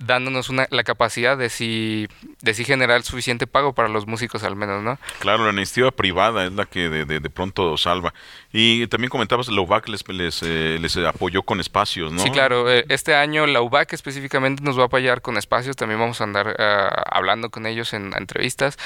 dándonos 0.00 0.48
una, 0.48 0.66
la 0.70 0.84
capacidad 0.84 1.36
de 1.36 1.50
si, 1.50 2.08
de 2.40 2.54
si 2.54 2.64
generar 2.64 3.02
suficiente 3.02 3.46
pago 3.46 3.72
para 3.72 3.88
los 3.88 4.06
músicos 4.06 4.42
al 4.44 4.56
menos, 4.56 4.82
¿no? 4.82 4.98
Claro, 5.18 5.44
la 5.44 5.52
iniciativa 5.52 5.90
privada 5.90 6.44
es 6.46 6.52
la 6.52 6.66
que 6.66 6.88
de, 6.88 7.04
de, 7.04 7.30
pronto 7.30 7.76
salva. 7.76 8.12
Y 8.52 8.86
también 8.88 9.10
comentabas, 9.10 9.48
la 9.48 9.60
UBAC 9.60 9.88
les, 9.88 10.06
les, 10.08 10.42
eh, 10.42 10.78
les, 10.80 10.96
apoyó 10.98 11.42
con 11.42 11.60
espacios, 11.60 12.12
¿no? 12.12 12.22
Sí, 12.22 12.30
claro. 12.30 12.70
Eh, 12.70 12.84
este 12.88 13.14
año 13.14 13.46
la 13.46 13.62
UBAC 13.62 13.92
específicamente 13.92 14.62
nos 14.62 14.78
va 14.78 14.82
a 14.82 14.86
apoyar 14.86 15.22
con 15.22 15.36
espacios. 15.36 15.76
También 15.76 16.00
vamos 16.00 16.20
a 16.20 16.24
andar 16.24 16.54
eh, 16.58 16.88
hablando 17.06 17.50
con 17.50 17.66
ellos 17.66 17.92
en 17.92 18.12
entrevistas. 18.16 18.78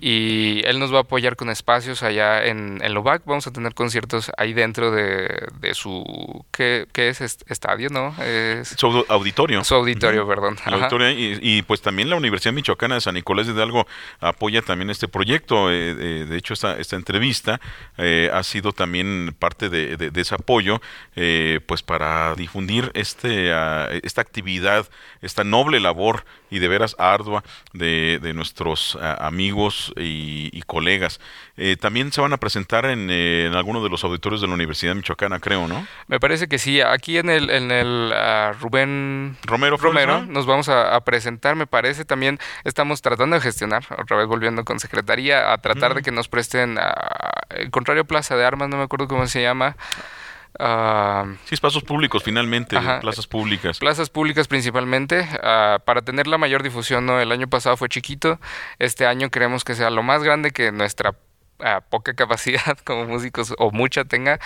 Y 0.00 0.62
él 0.64 0.78
nos 0.78 0.92
va 0.92 0.98
a 0.98 1.02
apoyar 1.02 1.36
con 1.36 1.50
espacios 1.50 2.02
allá 2.02 2.44
en, 2.44 2.80
en 2.82 2.94
la 2.94 3.00
UBAC. 3.00 3.24
Vamos 3.24 3.46
a 3.46 3.52
tener 3.52 3.74
conciertos 3.74 4.30
ahí 4.36 4.52
dentro 4.52 4.90
de, 4.90 5.48
de 5.60 5.74
su... 5.74 6.44
¿qué, 6.50 6.86
¿qué, 6.92 7.08
es? 7.08 7.20
Estadio, 7.20 7.88
¿no? 7.90 8.14
Es, 8.22 8.74
su 8.76 9.04
auditorio. 9.08 9.64
Su 9.64 9.74
auditorio, 9.74 10.26
perdón 10.54 11.14
y, 11.16 11.62
pues 11.62 11.80
también 11.80 12.10
la 12.10 12.16
Universidad 12.16 12.52
Michoacana 12.52 12.96
de 12.96 13.00
San 13.00 13.14
Nicolás 13.14 13.46
de 13.46 13.52
Hidalgo 13.52 13.86
apoya 14.20 14.62
también 14.62 14.90
este 14.90 15.08
proyecto. 15.08 15.70
Eh, 15.70 15.90
eh, 15.90 16.26
de 16.28 16.36
hecho, 16.36 16.54
esta, 16.54 16.78
esta 16.78 16.96
entrevista 16.96 17.60
eh, 17.98 18.30
ha 18.32 18.42
sido 18.42 18.72
también 18.72 19.34
parte 19.38 19.68
de, 19.68 20.10
ese 20.14 20.34
apoyo, 20.34 20.80
pues 21.66 21.82
para 21.82 22.34
difundir 22.34 22.90
este, 22.94 23.50
esta 24.02 24.20
actividad, 24.20 24.88
esta 25.22 25.44
noble 25.44 25.80
labor 25.80 26.24
y 26.50 26.58
de 26.58 26.68
veras 26.68 26.96
ardua 26.98 27.44
de, 27.72 28.32
nuestros 28.34 28.98
amigos 29.00 29.92
y, 29.96 30.62
colegas. 30.66 31.20
también 31.80 32.12
se 32.12 32.20
van 32.20 32.32
a 32.32 32.38
presentar 32.38 32.86
en, 32.86 33.10
en 33.10 33.54
algunos 33.54 33.82
de 33.82 33.88
los 33.88 34.02
auditorios 34.04 34.40
de 34.40 34.48
la 34.48 34.54
Universidad 34.54 34.94
Michoacana, 34.94 35.38
creo, 35.38 35.68
¿no? 35.68 35.86
Me 36.08 36.20
parece 36.20 36.48
que 36.48 36.58
sí. 36.58 36.80
Aquí 36.80 37.18
en 37.18 37.30
el, 37.30 37.50
en 37.50 37.70
el 37.70 38.12
ah, 38.12 38.52
Rubén 38.60 39.36
Romero, 39.44 39.76
Romero 39.76 40.25
nos 40.26 40.46
vamos 40.46 40.68
a, 40.68 40.98
presentar, 41.04 41.56
me 41.56 41.66
parece. 41.66 42.04
También 42.04 42.38
estamos 42.64 43.02
tratando 43.02 43.36
de 43.36 43.42
gestionar, 43.42 43.84
otra 43.98 44.16
vez 44.16 44.26
volviendo 44.26 44.64
con 44.64 44.80
Secretaría, 44.80 45.52
a 45.52 45.58
tratar 45.58 45.94
de 45.94 46.02
que 46.02 46.10
nos 46.10 46.28
presten 46.28 46.78
el 47.50 47.70
contrario 47.70 48.04
Plaza 48.04 48.36
de 48.36 48.44
Armas, 48.44 48.68
no 48.68 48.76
me 48.76 48.84
acuerdo 48.84 49.08
cómo 49.08 49.26
se 49.26 49.42
llama. 49.42 49.76
Uh, 50.58 51.36
sí, 51.44 51.54
espacios 51.54 51.84
públicos 51.84 52.22
finalmente, 52.22 52.78
plazas 53.00 53.26
públicas. 53.26 53.78
Plazas 53.78 54.08
públicas 54.08 54.48
principalmente, 54.48 55.28
ah, 55.42 55.80
para 55.84 56.00
tener 56.00 56.26
la 56.26 56.38
mayor 56.38 56.62
difusión, 56.62 57.04
¿no? 57.04 57.20
El 57.20 57.30
año 57.30 57.46
pasado 57.46 57.76
fue 57.76 57.90
chiquito, 57.90 58.40
este 58.78 59.06
año 59.06 59.28
queremos 59.28 59.64
que 59.64 59.74
sea 59.74 59.90
lo 59.90 60.02
más 60.02 60.22
grande 60.22 60.52
que 60.52 60.72
nuestra 60.72 61.14
poca 61.88 62.14
capacidad 62.14 62.78
como 62.84 63.06
músicos 63.06 63.54
o 63.58 63.70
mucha 63.70 64.04
tenga 64.04 64.40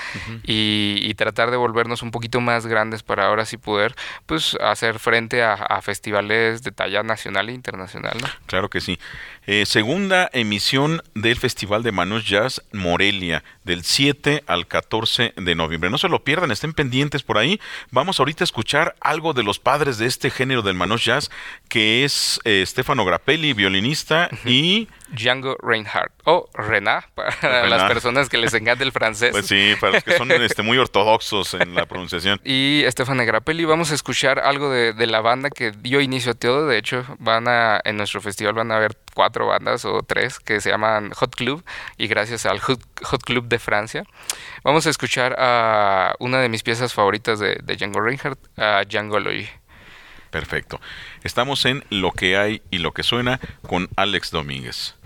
y, 0.44 1.14
tratar 1.20 1.50
de 1.50 1.58
volvernos 1.58 2.02
un 2.02 2.12
poquito 2.12 2.40
más 2.40 2.66
grandes 2.66 3.02
para 3.02 3.26
ahora 3.26 3.44
sí 3.44 3.58
poder 3.58 3.94
pues 4.24 4.56
hacer 4.60 4.98
frente 4.98 5.42
a, 5.42 5.80
festivales 5.82 6.62
de 6.62 6.72
talla 6.72 7.02
nacional 7.02 7.50
e 7.50 7.52
internacional. 7.52 8.16
Claro 8.46 8.70
que 8.70 8.80
sí. 8.80 8.98
Eh, 9.46 9.66
segunda 9.66 10.30
emisión 10.32 11.02
del 11.14 11.36
Festival 11.36 11.82
de 11.82 11.92
Manos 11.92 12.26
Jazz 12.26 12.62
Morelia 12.72 13.42
del 13.70 13.84
7 13.84 14.42
al 14.48 14.66
14 14.66 15.32
de 15.36 15.54
noviembre. 15.54 15.90
No 15.90 15.98
se 15.98 16.08
lo 16.08 16.24
pierdan, 16.24 16.50
estén 16.50 16.72
pendientes 16.72 17.22
por 17.22 17.38
ahí. 17.38 17.60
Vamos 17.92 18.18
ahorita 18.18 18.42
a 18.42 18.46
escuchar 18.46 18.96
algo 19.00 19.32
de 19.32 19.44
los 19.44 19.60
padres 19.60 19.96
de 19.96 20.06
este 20.06 20.28
género 20.28 20.62
del 20.62 20.74
Manos 20.74 21.04
Jazz, 21.04 21.30
que 21.68 22.04
es 22.04 22.40
eh, 22.42 22.64
Stefano 22.66 23.04
Grappelli, 23.04 23.52
violinista, 23.52 24.28
y 24.44 24.88
Django 25.12 25.56
Reinhardt 25.62 26.12
o 26.24 26.48
Renat 26.54 27.04
para 27.14 27.68
las 27.68 27.84
personas 27.84 28.28
que 28.28 28.38
les 28.38 28.54
encanta 28.54 28.82
el 28.82 28.90
francés. 28.90 29.30
Pues 29.30 29.46
sí, 29.46 29.74
para 29.80 29.92
los 29.94 30.04
que 30.04 30.16
son 30.18 30.30
este, 30.42 30.62
muy 30.62 30.78
ortodoxos 30.78 31.54
en 31.54 31.74
la 31.76 31.86
pronunciación. 31.86 32.40
Y 32.44 32.82
Stefano 32.88 33.24
Grappelli, 33.24 33.64
vamos 33.64 33.92
a 33.92 33.94
escuchar 33.94 34.40
algo 34.40 34.70
de, 34.70 34.92
de, 34.92 35.06
la 35.06 35.20
banda 35.20 35.50
que 35.50 35.70
dio 35.70 36.00
inicio 36.00 36.32
a 36.32 36.34
todo. 36.34 36.66
De 36.66 36.76
hecho, 36.76 37.04
van 37.20 37.46
a 37.46 37.80
en 37.84 37.96
nuestro 37.96 38.20
festival 38.20 38.54
van 38.54 38.72
a 38.72 38.76
haber 38.76 38.96
cuatro 39.14 39.46
bandas 39.46 39.84
o 39.84 40.02
tres 40.02 40.40
que 40.40 40.60
se 40.60 40.70
llaman 40.70 41.10
Hot 41.10 41.36
Club 41.36 41.64
y 41.96 42.08
gracias 42.08 42.46
al 42.46 42.58
Hot, 42.60 42.80
Hot 43.02 43.22
Club 43.22 43.46
de 43.46 43.58
Francia. 43.60 44.04
Vamos 44.64 44.86
a 44.86 44.90
escuchar 44.90 45.36
a 45.38 46.14
una 46.18 46.40
de 46.40 46.48
mis 46.48 46.62
piezas 46.62 46.92
favoritas 46.92 47.38
de, 47.38 47.60
Django 47.62 48.00
Reinhardt, 48.00 48.40
a 48.58 48.84
Django. 48.84 49.18
Perfecto. 50.30 50.80
Estamos 51.24 51.64
en 51.64 51.84
Lo 51.90 52.12
que 52.12 52.36
hay 52.36 52.62
y 52.70 52.78
lo 52.78 52.92
que 52.92 53.02
suena 53.02 53.40
con 53.66 53.88
Alex 53.96 54.30
Domínguez. 54.30 54.96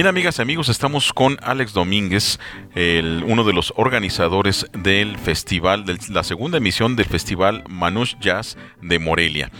Bien, 0.00 0.08
amigas 0.08 0.38
y 0.38 0.42
amigos, 0.42 0.70
estamos 0.70 1.12
con 1.12 1.36
Alex 1.42 1.74
Domínguez, 1.74 2.40
uno 2.74 3.44
de 3.44 3.52
los 3.52 3.74
organizadores 3.76 4.64
del 4.72 5.18
festival, 5.18 5.84
de 5.84 5.98
la 6.08 6.24
segunda 6.24 6.56
emisión 6.56 6.96
del 6.96 7.04
festival 7.04 7.64
Manus 7.68 8.16
Jazz 8.18 8.56
de 8.80 8.98
Morelia. 8.98 9.50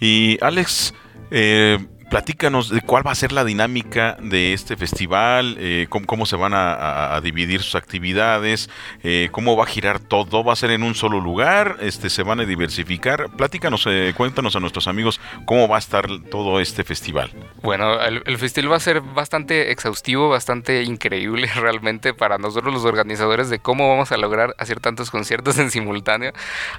Y 0.00 0.36
Alex, 0.40 0.94
eh, 1.30 1.78
platícanos 2.08 2.70
de 2.70 2.80
cuál 2.80 3.06
va 3.06 3.12
a 3.12 3.14
ser 3.14 3.32
la 3.32 3.44
dinámica 3.44 4.16
de 4.20 4.52
este 4.52 4.76
festival, 4.76 5.56
eh, 5.58 5.86
cómo, 5.88 6.26
se 6.26 6.36
van 6.36 6.52
a, 6.54 7.20
dividir 7.22 7.62
sus 7.62 7.74
actividades, 7.74 8.70
eh, 9.02 9.28
cómo 9.32 9.56
va 9.56 9.64
a 9.64 9.66
girar 9.66 9.98
todo, 9.98 10.44
va 10.44 10.52
a 10.52 10.56
ser 10.56 10.70
en 10.70 10.82
un 10.82 10.94
solo 10.94 11.20
lugar, 11.20 11.76
este, 11.80 12.10
se 12.10 12.22
van 12.22 12.40
a 12.40 12.44
diversificar. 12.44 13.30
Platícanos, 13.36 13.86
eh, 13.86 14.12
cuéntanos 14.16 14.56
a 14.56 14.60
nuestros 14.60 14.88
amigos 14.88 15.20
cómo 15.46 15.68
va 15.68 15.76
a 15.76 15.78
estar 15.78 16.06
todo 16.30 16.60
este 16.60 16.84
festival. 16.84 17.30
Bueno, 17.62 18.00
el, 18.00 18.38
festival 18.38 18.72
va 18.72 18.76
a 18.76 18.80
ser 18.80 19.00
bastante 19.00 19.70
exhaustivo, 19.70 20.28
bastante 20.28 20.82
increíble 20.82 21.48
realmente 21.54 22.14
para 22.14 22.38
nosotros 22.38 22.72
los 22.72 22.84
organizadores 22.84 23.50
de 23.50 23.58
cómo 23.58 23.88
vamos 23.88 24.12
a 24.12 24.16
lograr 24.16 24.54
hacer 24.58 24.80
tantos 24.80 25.10
conciertos 25.10 25.58
en 25.58 25.70
simultáneo. 25.70 26.32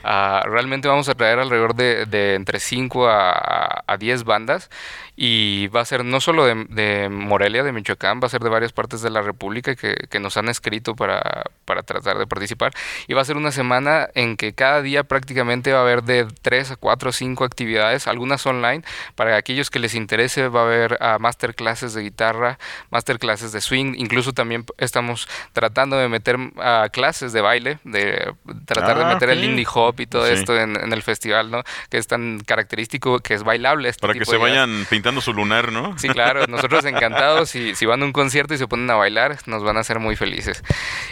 Ah, 0.04 0.44
realmente 0.46 0.88
vamos 0.88 1.10
a 1.10 1.16
traer 1.16 1.40
alrededor 1.40 1.76
de, 1.76 2.36
entre 2.36 2.60
5 2.60 3.08
a, 3.08 3.84
a 3.88 3.98
10 3.98 4.24
bandas 4.24 4.70
y 5.18 5.68
va 5.68 5.82
a 5.82 5.86
ser 5.86 6.04
no 6.04 6.20
solo 6.20 6.46
de, 6.46 7.08
Morelia, 7.10 7.64
de 7.64 7.72
Michoacán, 7.72 8.20
va 8.22 8.28
a 8.28 8.30
ser 8.30 8.42
de 8.42 8.50
varias 8.50 8.74
partes 8.74 9.02
de 9.02 9.10
la 9.10 9.22
República 9.22 9.76
que, 9.76 9.96
que, 10.10 10.20
nos 10.20 10.36
han 10.38 10.50
escrito 10.50 10.96
para, 10.96 11.44
para 11.66 11.84
tratar 11.84 12.18
de 12.18 12.28
participar. 12.28 12.74
Y 13.08 13.14
va 13.14 13.22
a 13.22 13.26
ser 13.26 13.38
una 13.38 13.52
semana 13.52 14.10
en 14.14 14.36
que 14.38 14.54
cada 14.54 14.82
día 14.82 15.04
prácticamente 15.06 15.72
va 15.72 15.80
a 15.80 15.82
haber 15.84 16.04
de 16.04 16.28
3 16.42 16.72
a 16.72 16.76
4 16.76 17.10
o 17.10 17.14
5 17.14 17.44
actividades, 17.46 18.08
algunas 18.08 18.46
online. 18.46 18.84
Para 19.16 19.38
aquellos 19.38 19.70
que 19.70 19.80
les 19.80 19.96
interese 19.96 20.48
va 20.50 20.62
a 20.62 20.66
haber 20.66 20.94
uh, 21.00 21.20
masterclasses 21.20 21.94
de 21.94 22.02
guitarra, 22.02 22.60
masterclasses 22.92 23.52
de 23.52 23.62
swing, 23.62 23.94
incluso 23.98 24.34
también 24.34 24.66
estamos 24.78 25.28
tratando 25.54 25.98
de 25.98 26.10
meter 26.10 26.38
uh, 26.38 26.90
clases 26.92 27.32
de 27.32 27.42
baile, 27.42 27.80
de 27.84 28.34
tratar 28.66 28.98
de 28.98 29.04
Ah, 29.06 29.14
meter 29.14 29.30
el 29.30 29.38
ok. 29.40 29.44
indie 29.46 29.68
hop 29.74 30.00
y 30.00 30.08
todo 30.08 30.26
Sí. 30.26 30.34
esto 30.34 30.58
en, 30.60 30.76
en 30.76 30.92
el 30.92 31.04
festival, 31.04 31.52
¿no? 31.52 31.64
Que 31.90 31.98
es 32.00 32.08
tan 32.08 32.40
característico, 32.40 33.20
que 33.20 33.34
es 33.36 33.44
bailable. 33.44 33.90
Este 33.90 34.02
Para 34.02 34.14
que 34.14 34.20
tipo 34.20 34.32
se 34.32 34.38
de 34.38 34.42
vayan 34.44 34.86
pintando 34.90 35.05
su 35.22 35.34
lunar, 35.34 35.72
¿no? 35.72 35.98
Sí, 35.98 36.10
claro, 36.10 36.46
nosotros 36.48 36.84
encantados. 36.86 37.50
Si, 37.50 37.76
si 37.76 37.86
van 37.86 38.02
a 38.02 38.06
un 38.06 38.12
concierto 38.12 38.54
y 38.54 38.58
se 38.58 38.68
ponen 38.68 38.90
a 38.90 38.96
bailar, 38.96 39.38
nos 39.46 39.64
van 39.64 39.78
a 39.78 39.82
hacer 39.82 40.00
muy 40.00 40.16
felices. 40.16 40.64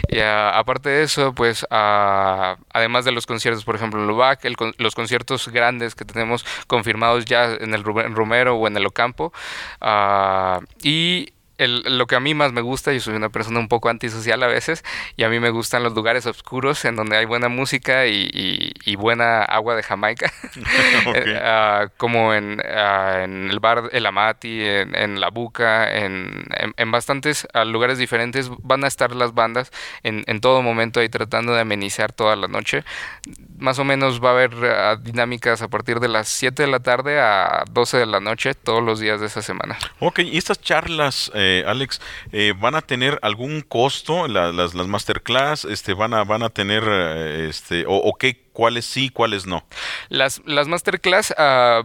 Y 0.08 0.18
ah, 0.20 0.50
aparte 0.58 0.88
de 0.90 1.02
eso, 1.04 1.32
pues, 1.34 1.66
ah, 1.70 2.56
además 2.72 3.04
de 3.04 3.12
los 3.12 3.26
conciertos, 3.26 3.64
por 3.64 3.76
ejemplo, 3.76 4.00
en 4.00 4.06
Lubac, 4.06 4.44
el 4.44 4.56
los 4.78 4.94
conciertos 4.94 5.48
grandes 5.48 5.94
que 5.94 6.04
tenemos 6.04 6.44
confirmados 6.66 7.24
ya 7.24 7.44
en 7.54 7.74
el 7.74 7.84
Ru- 7.84 8.04
en 8.04 8.14
Romero 8.14 8.56
o 8.56 8.66
en 8.66 8.76
el 8.76 8.86
Ocampo. 8.86 9.32
ah, 9.80 10.60
y 10.82 11.30
el- 11.64 11.98
lo 11.98 12.06
que 12.06 12.14
a 12.16 12.20
mí 12.20 12.34
más 12.34 12.52
me 12.52 12.60
gusta, 12.60 12.92
yo 12.92 13.00
soy 13.00 13.14
una 13.14 13.28
persona 13.30 13.58
un 13.58 13.68
poco 13.68 13.88
antisocial 13.88 14.42
a 14.42 14.46
veces, 14.46 14.84
y 15.16 15.24
a 15.24 15.28
mí 15.28 15.40
me 15.40 15.50
gustan 15.50 15.82
los 15.82 15.94
lugares 15.94 16.26
oscuros 16.26 16.84
en 16.84 16.96
donde 16.96 17.16
hay 17.16 17.24
buena 17.24 17.48
música 17.48 18.06
y, 18.06 18.28
y- 18.32 18.72
y 18.84 18.96
buena 18.96 19.42
agua 19.42 19.74
de 19.76 19.82
Jamaica. 19.82 20.32
Ah, 21.46 21.88
como 21.96 22.34
en, 22.34 22.60
ah, 22.64 23.22
en 23.24 23.50
el 23.50 23.60
bar 23.60 23.88
El 23.92 24.06
Amati, 24.06 24.62
en, 24.64 24.94
en 24.94 25.20
La 25.20 25.28
Buca, 25.30 25.94
en, 25.98 26.44
en- 26.76 26.90
bastantes 26.90 27.46
lugares 27.66 27.98
diferentes 27.98 28.50
van 28.62 28.84
a 28.84 28.86
estar 28.88 29.14
las 29.14 29.34
bandas 29.34 29.70
en, 30.02 30.22
en 30.26 30.40
todo 30.40 30.62
momento 30.62 31.00
ahí 31.00 31.08
tratando 31.08 31.54
de 31.54 31.60
amenizar 31.60 32.12
toda 32.12 32.36
la 32.36 32.46
noche. 32.48 32.84
Más 33.58 33.78
o 33.78 33.84
menos 33.84 34.22
va 34.22 34.30
a 34.30 34.32
haber 34.32 34.52
ah, 34.64 34.96
dinámicas 35.00 35.62
a 35.62 35.68
partir 35.68 36.00
de 36.00 36.08
las 36.08 36.28
7 36.28 36.62
de 36.64 36.68
la 36.68 36.80
tarde 36.80 37.20
a 37.20 37.64
12 37.70 37.98
de 37.98 38.06
la 38.06 38.20
noche 38.20 38.54
todos 38.54 38.82
los 38.82 39.00
días 39.00 39.20
de 39.20 39.26
esa 39.26 39.42
semana. 39.42 39.76
Ok, 40.00 40.20
y 40.20 40.36
estas 40.38 40.60
charlas 40.60 41.30
eh, 41.34 41.53
eh, 41.60 41.64
Alex, 41.66 42.00
eh, 42.32 42.54
¿van 42.58 42.74
a 42.74 42.82
tener 42.82 43.18
algún 43.22 43.62
costo 43.62 44.28
las, 44.28 44.54
las, 44.54 44.74
las 44.74 44.86
masterclass? 44.86 45.64
Este, 45.64 45.94
¿Van 45.94 46.14
a, 46.14 46.24
van 46.24 46.42
a 46.42 46.50
tener, 46.50 46.84
eh, 46.86 47.46
este, 47.48 47.84
o 47.86 48.12
qué 48.18 48.43
cuáles 48.54 48.86
sí, 48.86 49.10
cuáles 49.10 49.46
no. 49.46 49.66
Las, 50.08 50.40
las 50.46 50.68
masterclass 50.68 51.32
uh, 51.32 51.34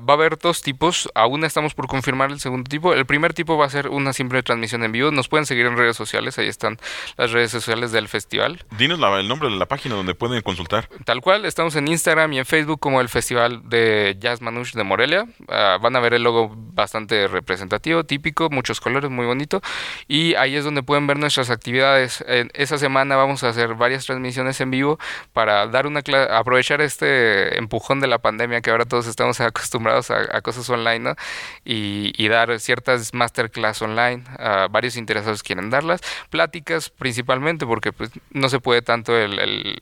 va 0.05 0.13
a 0.13 0.13
haber 0.13 0.37
dos 0.37 0.61
tipos, 0.61 1.09
aún 1.15 1.43
estamos 1.43 1.73
por 1.73 1.87
confirmar 1.87 2.31
el 2.31 2.39
segundo 2.39 2.69
tipo. 2.69 2.93
El 2.93 3.05
primer 3.05 3.33
tipo 3.33 3.57
va 3.57 3.65
a 3.65 3.69
ser 3.69 3.89
una 3.89 4.13
simple 4.13 4.41
transmisión 4.43 4.83
en 4.83 4.93
vivo. 4.93 5.11
Nos 5.11 5.27
pueden 5.27 5.45
seguir 5.45 5.65
en 5.65 5.75
redes 5.75 5.97
sociales, 5.97 6.37
ahí 6.37 6.47
están 6.47 6.77
las 7.17 7.31
redes 7.31 7.51
sociales 7.51 7.91
del 7.91 8.07
festival. 8.07 8.63
Dinos 8.77 8.99
la, 8.99 9.19
el 9.19 9.27
nombre 9.27 9.49
de 9.49 9.55
la 9.57 9.65
página 9.65 9.95
donde 9.95 10.15
pueden 10.15 10.41
consultar. 10.41 10.87
Tal 11.03 11.21
cual, 11.21 11.43
estamos 11.45 11.75
en 11.75 11.87
Instagram 11.87 12.31
y 12.33 12.39
en 12.39 12.45
Facebook 12.45 12.79
como 12.79 13.01
el 13.01 13.09
Festival 13.09 13.67
de 13.67 14.15
Jazz 14.19 14.41
Manouche 14.41 14.77
de 14.77 14.83
Morelia. 14.83 15.23
Uh, 15.23 15.81
van 15.81 15.95
a 15.95 15.99
ver 15.99 16.13
el 16.13 16.23
logo 16.23 16.53
bastante 16.55 17.27
representativo, 17.27 18.03
típico, 18.03 18.49
muchos 18.51 18.79
colores, 18.79 19.09
muy 19.09 19.25
bonito. 19.25 19.61
Y 20.07 20.35
ahí 20.35 20.55
es 20.55 20.63
donde 20.63 20.83
pueden 20.83 21.07
ver 21.07 21.17
nuestras 21.17 21.49
actividades. 21.49 22.23
En 22.27 22.51
esa 22.53 22.77
semana 22.77 23.15
vamos 23.15 23.43
a 23.43 23.49
hacer 23.49 23.73
varias 23.73 24.05
transmisiones 24.05 24.61
en 24.61 24.69
vivo 24.69 24.99
para 25.33 25.65
dar 25.67 25.87
una 25.87 26.03
clase, 26.03 26.31
aprovechar 26.59 26.81
este 26.81 27.57
empujón 27.57 28.01
de 28.01 28.07
la 28.07 28.17
pandemia 28.17 28.59
que 28.59 28.69
ahora 28.69 28.83
todos 28.83 29.07
estamos 29.07 29.39
acostumbrados 29.39 30.11
a, 30.11 30.35
a 30.35 30.41
cosas 30.41 30.69
online, 30.69 30.99
¿no? 30.99 31.15
Y, 31.63 32.11
y, 32.17 32.27
dar 32.27 32.59
ciertas 32.59 33.13
masterclass 33.13 33.81
online. 33.81 34.23
Uh, 34.37 34.69
varios 34.69 34.97
interesados 34.97 35.41
quieren 35.41 35.69
darlas. 35.69 36.01
Pláticas 36.29 36.89
principalmente 36.89 37.65
porque 37.65 37.93
pues, 37.93 38.11
no 38.31 38.49
se 38.49 38.59
puede 38.59 38.81
tanto 38.81 39.17
el, 39.17 39.39
el, 39.39 39.77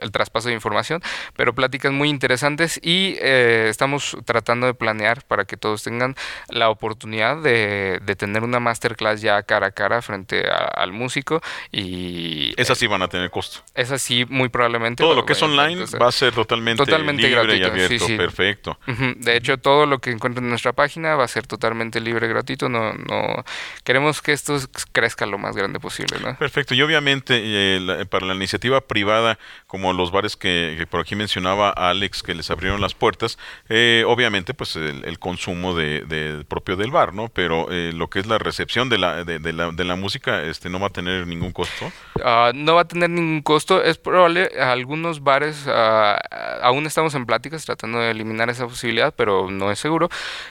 el 0.00 0.12
traspaso 0.12 0.48
de 0.48 0.54
información, 0.54 1.02
pero 1.36 1.52
pláticas 1.54 1.92
muy 1.92 2.08
interesantes 2.08 2.78
y 2.82 3.16
eh, 3.20 3.66
estamos 3.68 4.16
tratando 4.24 4.66
de 4.66 4.74
planear 4.74 5.24
para 5.24 5.44
que 5.46 5.56
todos 5.56 5.82
tengan 5.82 6.14
la 6.48 6.70
oportunidad 6.70 7.42
de, 7.42 7.98
de 8.02 8.16
tener 8.16 8.44
una 8.44 8.60
masterclass 8.60 9.20
ya 9.20 9.42
cara 9.42 9.68
a 9.68 9.70
cara 9.72 10.00
frente 10.02 10.48
a, 10.48 10.58
al 10.64 10.92
músico 10.92 11.40
y... 11.72 12.54
Esas 12.56 12.78
sí 12.78 12.86
van 12.86 13.02
a 13.02 13.08
tener 13.08 13.30
costo. 13.30 13.60
Esas 13.74 14.00
sí, 14.00 14.24
muy 14.28 14.48
probablemente. 14.48 15.02
Todo 15.02 15.14
lo 15.14 15.26
que 15.26 15.32
es 15.32 15.42
online 15.42 15.86
va 15.96 16.08
a 16.08 16.12
ser 16.12 16.34
totalmente, 16.34 16.84
totalmente 16.84 17.22
libre 17.22 17.42
gratuito, 17.42 17.66
y 17.66 17.70
abierto. 17.70 17.98
sí, 17.98 18.12
sí. 18.12 18.16
Perfecto. 18.16 18.78
Uh 18.86 18.92
-huh. 18.92 19.16
De 19.16 19.36
hecho, 19.36 19.58
todo 19.58 19.86
lo 19.86 19.98
que 20.00 20.10
encuentren 20.10 20.44
en 20.44 20.50
nuestra 20.50 20.72
página 20.72 21.14
va 21.16 21.24
a 21.24 21.28
ser 21.28 21.46
totalmente 21.46 22.00
libre 22.00 22.26
y 22.26 22.28
gratuito. 22.30 22.68
No, 22.68 22.92
no 22.92 23.44
queremos 23.84 24.20
que 24.22 24.32
esto 24.32 24.58
crezca 24.92 25.26
lo 25.26 25.38
más 25.38 25.56
grande 25.56 25.80
posible. 25.80 26.18
¿no? 26.20 26.36
Perfecto. 26.36 26.74
Y 26.74 26.82
obviamente 26.82 27.40
eh, 27.42 27.80
la, 27.80 28.04
para 28.04 28.26
la 28.26 28.34
iniciativa 28.34 28.80
privada, 28.80 29.38
como 29.66 29.92
los 29.92 30.10
bares 30.10 30.36
que, 30.36 30.76
que, 30.78 30.86
por 30.86 31.00
aquí 31.00 31.14
mencionaba 31.16 31.70
Alex, 31.70 32.22
que 32.22 32.34
les 32.34 32.50
abrieron 32.50 32.80
las 32.80 32.94
puertas, 32.94 33.38
eh, 33.68 34.04
obviamente 34.06 34.54
pues 34.54 34.76
el, 34.76 35.04
el 35.04 35.18
consumo 35.18 35.74
de, 35.74 36.02
de, 36.02 36.44
propio 36.44 36.76
del 36.76 36.90
bar, 36.90 37.14
¿no? 37.14 37.28
Pero 37.28 37.68
eh, 37.70 37.92
lo 37.94 38.08
que 38.08 38.20
es 38.20 38.26
la 38.26 38.38
recepción 38.38 38.88
de 38.88 38.98
la, 38.98 39.24
de, 39.24 39.38
de, 39.38 39.52
la, 39.52 39.70
de 39.70 39.84
la 39.84 39.96
música 39.96 40.42
este 40.42 40.68
no 40.68 40.80
va 40.80 40.88
a 40.88 40.90
tener 40.90 41.26
ningún 41.26 41.52
costo. 41.52 41.86
Uh, 42.16 42.52
no 42.54 42.74
va 42.74 42.82
a 42.82 42.88
tener 42.88 43.10
ningún 43.10 43.42
costo. 43.42 43.82
Es 43.82 43.98
probable, 43.98 44.50
algunos 44.60 45.22
bares 45.22 45.66
uh, 45.78 46.64
aún 46.64 46.86
estamos 46.86 47.14
en 47.14 47.26
pláticas 47.26 47.64
tratando 47.64 48.00
de 48.00 48.10
eliminar 48.10 48.50
esa 48.50 48.66
posibilidad, 48.66 49.14
pero 49.14 49.50
no 49.50 49.70
es 49.70 49.78
seguro. 49.78 50.08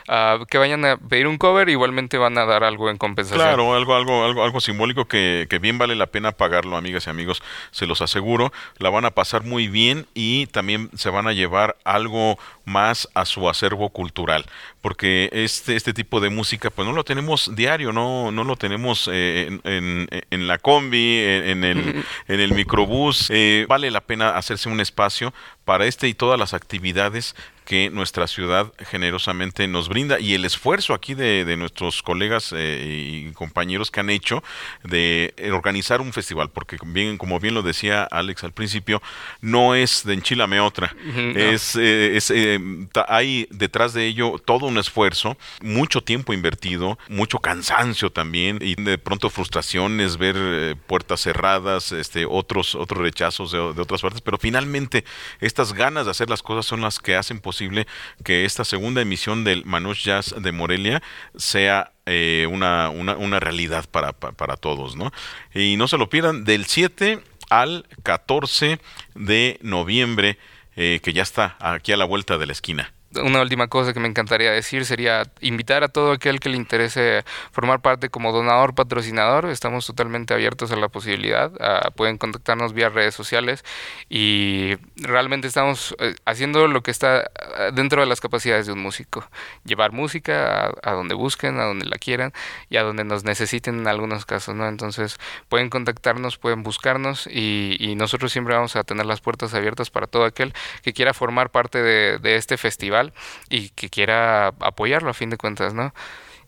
Uh, 0.07 0.45
que 0.45 0.57
vayan 0.57 0.85
a 0.85 0.97
pedir 0.97 1.27
un 1.27 1.37
cover, 1.37 1.69
igualmente 1.69 2.17
van 2.17 2.37
a 2.37 2.45
dar 2.45 2.63
algo 2.63 2.89
en 2.89 2.97
compensación. 2.97 3.45
Claro, 3.45 3.75
algo, 3.75 3.95
algo, 3.95 4.23
algo, 4.23 4.43
algo 4.43 4.61
simbólico 4.61 5.05
que, 5.05 5.47
que 5.49 5.59
bien 5.59 5.77
vale 5.77 5.95
la 5.95 6.07
pena 6.07 6.31
pagarlo, 6.31 6.77
amigas 6.77 7.07
y 7.07 7.09
amigos, 7.09 7.43
se 7.71 7.85
los 7.85 8.01
aseguro. 8.01 8.51
La 8.77 8.89
van 8.89 9.05
a 9.05 9.11
pasar 9.11 9.43
muy 9.43 9.67
bien 9.67 10.07
y 10.13 10.47
también 10.47 10.89
se 10.95 11.09
van 11.09 11.27
a 11.27 11.33
llevar 11.33 11.75
algo 11.83 12.37
más 12.65 13.07
a 13.13 13.25
su 13.25 13.49
acervo 13.49 13.89
cultural, 13.89 14.45
porque 14.87 15.29
este, 15.33 15.75
este 15.75 15.93
tipo 15.93 16.21
de 16.21 16.29
música 16.29 16.69
pues 16.69 16.87
no 16.87 16.93
lo 16.93 17.03
tenemos 17.03 17.53
diario, 17.53 17.91
no, 17.91 18.31
no 18.31 18.45
lo 18.45 18.55
tenemos 18.55 19.09
eh, 19.11 19.47
en, 19.47 19.61
en, 19.65 20.07
en, 20.31 20.47
la 20.47 20.59
combi, 20.59 21.17
en, 21.17 21.65
el, 21.65 22.05
en 22.29 22.39
el 22.39 22.53
microbús, 22.53 23.27
eh, 23.29 23.65
vale 23.67 23.91
la 23.91 23.99
pena 23.99 24.37
hacerse 24.37 24.69
un 24.69 24.79
espacio 24.79 25.33
para 25.65 25.87
este 25.87 26.07
y 26.07 26.13
todas 26.13 26.39
las 26.39 26.53
actividades 26.53 27.35
que 27.67 27.89
nuestra 27.89 28.27
ciudad 28.27 28.71
generosamente 28.89 29.67
nos 29.67 29.89
brinda 29.89 30.21
y 30.21 30.35
el 30.35 30.45
esfuerzo 30.45 30.93
aquí 30.93 31.15
de, 31.15 31.43
de 31.43 31.57
nuestros 31.57 32.01
colegas 32.01 32.53
eh, 32.55 33.25
y 33.27 33.33
compañeros 33.33 33.91
que 33.91 33.99
han 33.99 34.09
hecho 34.09 34.41
de 34.85 35.33
organizar 35.51 35.99
un 35.99 36.13
festival, 36.13 36.49
porque 36.49 36.77
bien, 36.81 37.17
como 37.17 37.41
bien 37.41 37.55
lo 37.55 37.63
decía 37.63 38.03
Alex 38.03 38.45
al 38.45 38.53
principio, 38.53 39.01
no 39.41 39.75
es 39.75 40.05
de 40.05 40.13
enchilame 40.13 40.61
otra, 40.61 40.95
no. 41.03 41.37
es, 41.37 41.75
eh, 41.75 42.15
es 42.15 42.31
eh, 42.31 42.57
hay 43.05 43.49
detrás 43.51 43.93
de 43.93 44.05
ello 44.05 44.35
todo 44.45 44.67
un 44.67 44.77
esfuerzo, 44.77 45.35
mucho 45.61 45.99
tiempo 45.99 46.31
invertido, 46.31 46.97
mucho 47.09 47.39
cansancio 47.39 48.09
también 48.11 48.59
y 48.61 48.81
de 48.81 48.97
pronto 48.97 49.29
frustraciones, 49.29 50.15
ver 50.15 50.35
eh, 50.37 50.75
puertas 50.87 51.19
cerradas, 51.19 51.91
este, 51.91 52.25
otros, 52.25 52.75
otros 52.75 53.01
rechazos 53.01 53.51
de, 53.51 53.57
de 53.57 53.81
otras 53.81 54.01
partes, 54.01 54.21
pero 54.21 54.37
finalmente 54.37 55.03
estas 55.41 55.73
ganas 55.73 56.05
de 56.05 56.11
hacer 56.11 56.29
las 56.29 56.41
cosas 56.41 56.65
son 56.65 56.79
las 56.79 56.99
que 56.99 57.17
hacen 57.17 57.41
posible 57.41 57.56
posible 57.57 57.87
que 58.23 58.45
esta 58.45 58.63
segunda 58.63 59.01
emisión 59.01 59.43
del 59.43 59.65
Manouche 59.65 60.03
Jazz 60.03 60.35
de 60.37 60.51
Morelia 60.51 61.01
sea 61.35 61.91
eh, 62.05 62.47
una, 62.51 62.89
una, 62.89 63.17
una, 63.17 63.39
realidad 63.39 63.85
para, 63.89 64.13
para, 64.13 64.57
todos, 64.57 64.95
¿no? 64.95 65.11
Y 65.55 65.75
no 65.75 65.87
se 65.87 65.97
lo 65.97 66.07
pierdan 66.07 66.43
del 66.43 66.65
7 66.65 67.19
al 67.49 67.87
14 68.03 68.79
de 69.15 69.57
noviembre, 69.63 70.37
eh, 70.75 70.99
que 71.01 71.13
ya 71.13 71.23
está 71.23 71.57
aquí 71.59 71.91
a 71.93 71.97
la 71.97 72.05
vuelta 72.05 72.37
de 72.37 72.45
la 72.45 72.51
esquina 72.51 72.93
una 73.17 73.41
última 73.41 73.67
cosa 73.67 73.93
que 73.93 73.99
me 73.99 74.07
encantaría 74.07 74.51
decir 74.51 74.85
sería 74.85 75.23
invitar 75.41 75.83
a 75.83 75.87
todo 75.87 76.11
aquel 76.11 76.39
que 76.39 76.49
le 76.49 76.57
interese 76.57 77.23
formar 77.51 77.81
parte 77.81 78.09
como 78.09 78.31
donador, 78.31 78.75
patrocinador. 78.75 79.49
Estamos 79.49 79.85
totalmente 79.85 80.33
abiertos 80.33 80.71
a 80.71 80.75
la 80.75 80.87
posibilidad. 80.89 81.51
Pueden 81.95 82.17
contactarnos 82.17 82.73
vía 82.73 82.89
redes 82.89 83.15
sociales 83.15 83.63
y 84.09 84.75
realmente 84.95 85.47
estamos 85.47 85.93
uh, 85.93 86.13
haciendo 86.25 86.67
lo 86.67 86.81
que 86.81 86.91
está 86.91 87.29
dentro 87.73 88.01
de 88.01 88.07
las 88.07 88.21
capacidades 88.21 88.65
de 88.67 88.73
un 88.73 88.79
músico. 88.79 89.27
Llevar 89.65 89.91
música 89.91 90.67
a, 90.67 90.73
a, 90.83 90.91
donde 90.93 91.15
busquen, 91.15 91.59
a 91.59 91.63
donde 91.63 91.85
la 91.85 91.97
quieran 91.97 92.33
y 92.69 92.77
a 92.77 92.83
donde 92.83 93.03
nos 93.03 93.23
necesiten 93.23 93.79
en 93.79 93.87
algunos 93.87 94.25
casos. 94.25 94.55
¿no? 94.55 94.67
Entonces 94.67 95.17
pueden 95.49 95.69
contactarnos, 95.69 96.37
pueden 96.37 96.63
buscarnos 96.63 97.27
y, 97.27 97.77
y, 97.79 97.95
nosotros 97.95 98.31
siempre 98.31 98.53
vamos 98.53 98.75
a 98.75 98.83
tener 98.83 99.05
las 99.05 99.21
puertas 99.21 99.53
abiertas 99.53 99.89
para 99.89 100.07
todo 100.07 100.25
aquel 100.25 100.53
que 100.83 100.93
quiera 100.93 101.13
formar 101.13 101.49
parte 101.49 101.81
de 101.81 102.35
este 102.35 102.57
festival 102.57 103.06
y 103.49 103.69
que 103.69 103.89
quiera 103.89 104.47
apoyarlo 104.59 105.09
a 105.09 105.13
fin 105.13 105.29
de 105.29 105.37
cuentas, 105.37 105.73
¿no? 105.73 105.93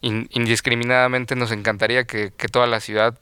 indiscriminadamente 0.01 1.35
nos 1.35 1.51
encantaría 1.51 2.05
que, 2.05 2.31
que 2.31 2.47
toda 2.47 2.67
la 2.67 2.79
ciudad 2.79 3.19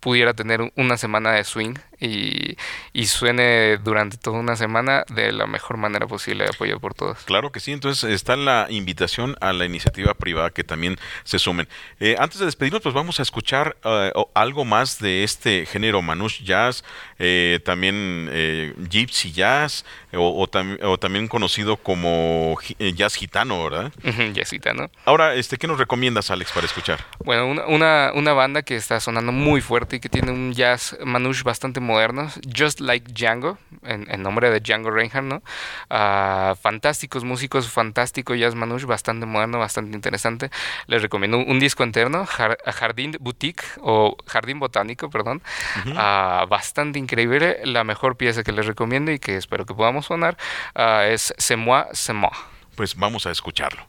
pudiera 0.00 0.34
tener 0.34 0.72
una 0.76 0.96
semana 0.96 1.32
de 1.32 1.44
swing 1.44 1.74
y, 2.00 2.56
y, 2.92 3.06
suene 3.06 3.78
durante 3.78 4.16
toda 4.16 4.38
una 4.38 4.56
semana 4.56 5.04
de 5.14 5.32
la 5.32 5.46
mejor 5.46 5.76
manera 5.76 6.06
posible, 6.06 6.44
apoyo 6.44 6.80
por 6.80 6.94
todos. 6.94 7.18
Claro 7.24 7.52
que 7.52 7.60
sí, 7.60 7.72
entonces 7.72 8.10
está 8.10 8.36
la 8.36 8.66
invitación 8.70 9.36
a 9.40 9.52
la 9.52 9.64
iniciativa 9.64 10.14
privada 10.14 10.50
que 10.50 10.64
también 10.64 10.96
se 11.24 11.38
sumen. 11.38 11.68
Eh, 12.00 12.16
antes 12.18 12.38
de 12.40 12.46
despedirnos, 12.46 12.82
pues 12.82 12.94
vamos 12.94 13.20
a 13.20 13.22
escuchar 13.22 13.76
uh, 13.84 14.24
algo 14.34 14.64
más 14.64 14.98
de 14.98 15.24
este 15.24 15.66
género 15.66 16.02
Manouche 16.02 16.44
Jazz, 16.44 16.84
eh, 17.18 17.60
también 17.64 18.28
eh, 18.32 18.74
Gypsy 18.90 19.32
Jazz, 19.32 19.84
o, 20.12 20.42
o, 20.42 20.46
tam 20.46 20.78
o, 20.82 20.98
también 20.98 21.28
conocido 21.28 21.76
como 21.76 22.56
Jazz 22.78 23.14
Gitano, 23.14 23.64
¿verdad? 23.64 23.92
jazz 24.32 24.50
Gitano. 24.50 24.90
Ahora, 25.04 25.34
este, 25.34 25.56
¿qué 25.56 25.66
nos 25.66 25.78
recomiendas, 25.78 26.30
Alex, 26.30 26.52
para 26.52 26.66
escuchar? 26.66 27.04
Bueno, 27.24 27.46
una, 27.46 27.66
una, 27.66 28.12
una 28.14 28.32
banda 28.32 28.62
que 28.62 28.76
está 28.76 29.00
sonando 29.00 29.32
muy 29.32 29.60
fuerte 29.60 29.96
y 29.96 30.00
que 30.00 30.08
tiene 30.08 30.30
un 30.30 30.52
jazz 30.52 30.96
Manouche 31.04 31.42
bastante 31.42 31.80
modernos, 31.84 32.40
Just 32.56 32.80
Like 32.80 33.12
Django, 33.12 33.58
en, 33.82 34.10
en 34.10 34.22
nombre 34.22 34.50
de 34.50 34.60
Django 34.60 34.90
Reinhardt, 34.90 35.26
¿no? 35.26 35.42
Uh, 35.90 36.56
fantásticos 36.56 37.22
músicos, 37.22 37.70
fantástico 37.70 38.34
jazz 38.34 38.54
manouche, 38.54 38.86
bastante 38.86 39.26
moderno, 39.26 39.58
bastante 39.58 39.94
interesante. 39.94 40.50
Les 40.86 41.02
recomiendo 41.02 41.38
un, 41.38 41.48
un 41.48 41.60
disco 41.60 41.84
interno, 41.84 42.26
Jardín 42.26 43.16
Boutique, 43.20 43.62
o 43.80 44.16
Jardín 44.26 44.58
Botánico, 44.58 45.08
perdón, 45.10 45.42
uh 45.84 45.88
-huh. 45.90 46.44
uh, 46.44 46.48
bastante 46.48 46.98
increíble. 46.98 47.60
La 47.64 47.84
mejor 47.84 48.16
pieza 48.16 48.42
que 48.42 48.52
les 48.52 48.66
recomiendo 48.66 49.12
y 49.12 49.18
que 49.18 49.36
espero 49.36 49.64
que 49.64 49.74
podamos 49.74 50.06
sonar 50.06 50.36
es 50.74 51.34
C'est 51.38 51.56
moi, 51.56 51.86
c'est 51.92 52.14
moi. 52.14 52.32
Pues 52.76 52.94
vamos 52.96 53.26
a 53.26 53.30
escucharlo. 53.30 53.86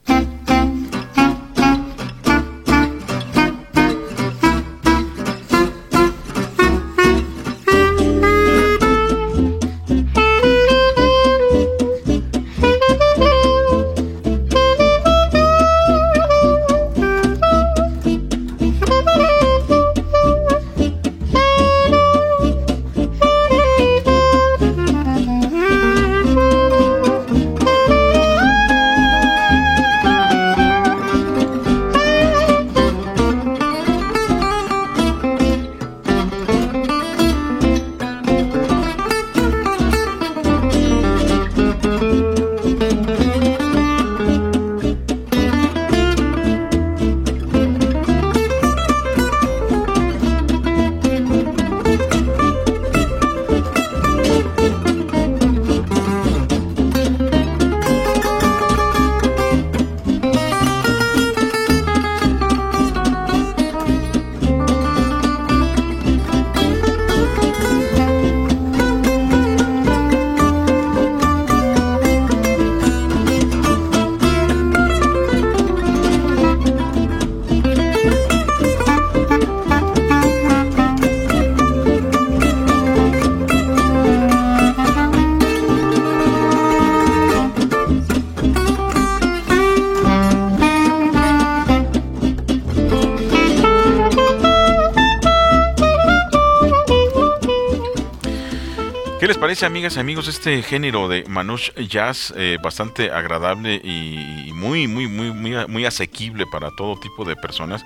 Amigas 99.64 99.96
y 99.96 100.00
amigos, 100.00 100.28
este 100.28 100.62
género 100.64 101.08
de 101.08 101.24
Manouche 101.28 101.72
Jazz 101.88 102.34
eh, 102.36 102.58
bastante 102.62 103.12
agradable 103.12 103.76
y, 103.84 104.52
muy, 104.54 104.88
muy, 104.88 105.08
muy, 105.08 105.32
muy, 105.32 105.68
muy 105.68 105.86
asequible 105.86 106.46
para 106.46 106.72
todo 106.72 107.00
tipo 107.00 107.26
de 107.26 107.36
personas? 107.36 107.86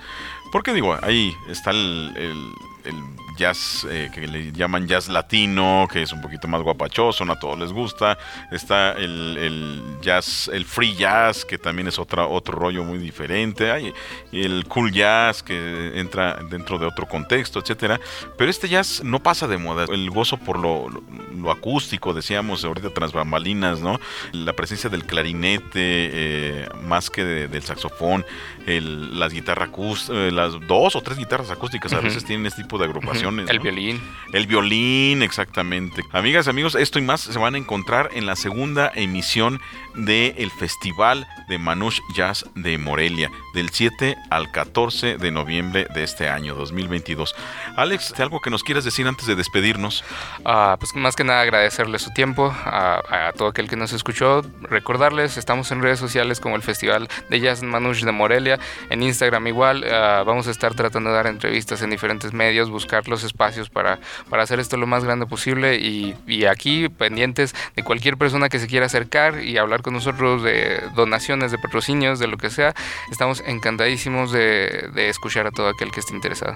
Porque 0.52 0.74
digo, 0.74 0.98
ahí 1.02 1.36
está 1.50 1.72
el, 1.72 2.14
el 2.16 2.96
jazz 3.40 3.88
eh, 3.90 4.12
que 4.14 4.28
le 4.28 4.52
llaman 4.52 4.88
jazz 4.88 5.08
latino, 5.08 5.88
que 5.92 6.04
es 6.04 6.12
un 6.12 6.22
poquito 6.22 6.48
más 6.48 6.62
guapachoso, 6.62 7.24
no 7.26 7.34
a 7.34 7.40
todos 7.40 7.58
les 7.58 7.72
gusta. 7.72 8.18
Está 8.52 8.92
el, 8.92 9.82
jazz, 10.02 10.50
el 10.54 10.66
free 10.66 10.94
jazz, 10.96 11.46
que 11.46 11.58
también 11.58 11.88
es 11.88 11.98
otra, 11.98 12.28
otro 12.28 12.60
rollo 12.60 12.84
muy 12.84 13.00
diferente. 13.00 13.72
Hay 13.72 13.94
el 14.32 14.66
cool 14.68 14.92
jazz, 14.92 15.42
que 15.42 16.00
entra 16.00 16.40
dentro 16.50 16.78
de 16.78 16.86
otro 16.86 17.08
contexto, 17.08 17.60
etcétera. 17.60 18.00
Pero 18.38 18.52
este 18.52 18.68
jazz 18.68 19.02
no 19.04 19.24
pasa 19.24 19.48
de 19.48 19.58
moda. 19.58 19.86
El 19.90 20.10
gozo 20.12 20.38
por 20.38 20.60
lo, 20.60 20.88
lo, 20.90 21.52
acústico, 21.52 22.14
decíamos 22.14 22.64
ahorita 22.66 22.90
tras 22.94 23.14
bambalinas, 23.14 23.80
¿no? 23.80 24.00
La 24.34 24.54
presencia 24.54 24.90
del 24.90 25.06
clarinete, 25.06 25.72
eh, 25.74 26.70
más 26.84 27.10
que 27.10 27.24
del 27.24 27.64
saxofón, 27.64 28.26
el, 28.68 29.18
las 29.18 29.34
guitarras 29.34 29.70
eh, 30.10 30.32
las 30.34 30.54
dos 30.68 30.96
o 30.96 31.02
tres 31.02 31.18
guitarras 31.18 31.50
acústicas 31.50 31.94
a 31.94 32.02
veces 32.02 32.26
tienen 32.26 32.46
este 32.46 32.64
tipo 32.64 32.78
de 32.78 32.86
agrupación 32.86 33.29
el 33.38 33.60
violín. 33.60 34.02
El 34.34 34.46
violín, 34.46 35.24
exactamente. 35.24 36.04
Amigas, 36.12 36.48
amigos, 36.48 36.76
esto 36.76 37.00
y 37.00 37.02
más 37.02 37.22
se 37.22 37.40
van 37.40 37.56
a 37.56 37.58
encontrar 37.58 38.10
en 38.14 38.26
la 38.26 38.36
segunda 38.36 38.92
emisión 38.94 39.60
del 39.96 40.52
Festival 40.52 41.28
de 41.48 41.58
Manouche 41.58 42.02
Jazz 42.14 42.46
de 42.56 42.78
Morelia, 42.78 43.32
del 43.54 43.70
7 43.70 44.16
al 44.30 44.52
14 44.52 45.18
de 45.18 45.32
noviembre 45.32 45.88
de 45.94 46.04
este 46.04 46.30
año 46.30 46.54
2022. 46.56 47.36
Alex, 47.76 48.20
¿algo 48.20 48.40
que 48.40 48.52
nos 48.52 48.64
quieras 48.64 48.86
decir 48.86 49.08
antes 49.08 49.26
de 49.26 49.36
despedirnos? 49.36 50.04
Ah, 50.46 50.78
pues 50.80 50.96
más 50.96 51.16
que 51.16 51.24
nada 51.24 51.42
agradecerle 51.42 51.98
su 51.98 52.12
tiempo 52.12 52.54
a, 52.66 53.32
todo 53.36 53.50
aquel 53.50 53.68
que 53.68 53.76
nos 53.76 53.94
escuchó. 53.94 54.44
Recordarles, 54.62 55.38
estamos 55.38 55.72
en 55.72 55.82
redes 55.82 56.00
sociales 56.00 56.40
como 56.40 56.56
el 56.56 56.62
Festival 56.62 57.10
de 57.30 57.40
Jazz 57.40 57.64
Manouche 57.64 58.06
de 58.06 58.12
Morelia, 58.12 58.60
en 58.90 59.02
Instagram 59.02 59.48
igual. 59.48 59.86
Ah, 59.92 60.24
vamos 60.26 60.48
a 60.48 60.52
estar 60.52 60.76
tratando 60.76 61.10
de 61.10 61.16
dar 61.16 61.28
entrevistas 61.28 61.82
en 61.82 61.90
diferentes 61.90 62.32
medios, 62.32 62.70
buscar 62.70 63.08
espacios 63.24 63.70
para, 63.70 64.00
para 64.30 64.44
hacer 64.44 64.60
esto 64.60 64.78
lo 64.78 64.88
más 64.88 65.04
grande 65.04 65.26
posible 65.26 65.76
y, 65.76 66.16
y 66.28 66.46
aquí 66.46 66.90
pendientes 66.90 67.56
de 67.76 67.84
cualquier 67.84 68.18
persona 68.18 68.50
que 68.50 68.60
se 68.60 68.68
quiera 68.68 68.86
acercar 68.86 69.44
y 69.44 69.58
hablar 69.58 69.82
con 69.82 69.94
nosotros 69.94 70.44
de 70.44 70.82
donaciones, 70.96 71.52
de 71.52 71.58
patrocinios, 71.58 72.20
de 72.20 72.28
lo 72.28 72.38
que 72.38 72.50
sea. 72.50 72.74
Estamos 73.12 73.44
encantadísimos 73.46 74.32
de, 74.32 74.90
de 74.94 75.10
escuchar 75.10 75.48
a 75.48 75.52
todo 75.52 75.68
aquel 75.70 75.92
que 75.92 76.00
esté 76.00 76.14
interesado. 76.14 76.56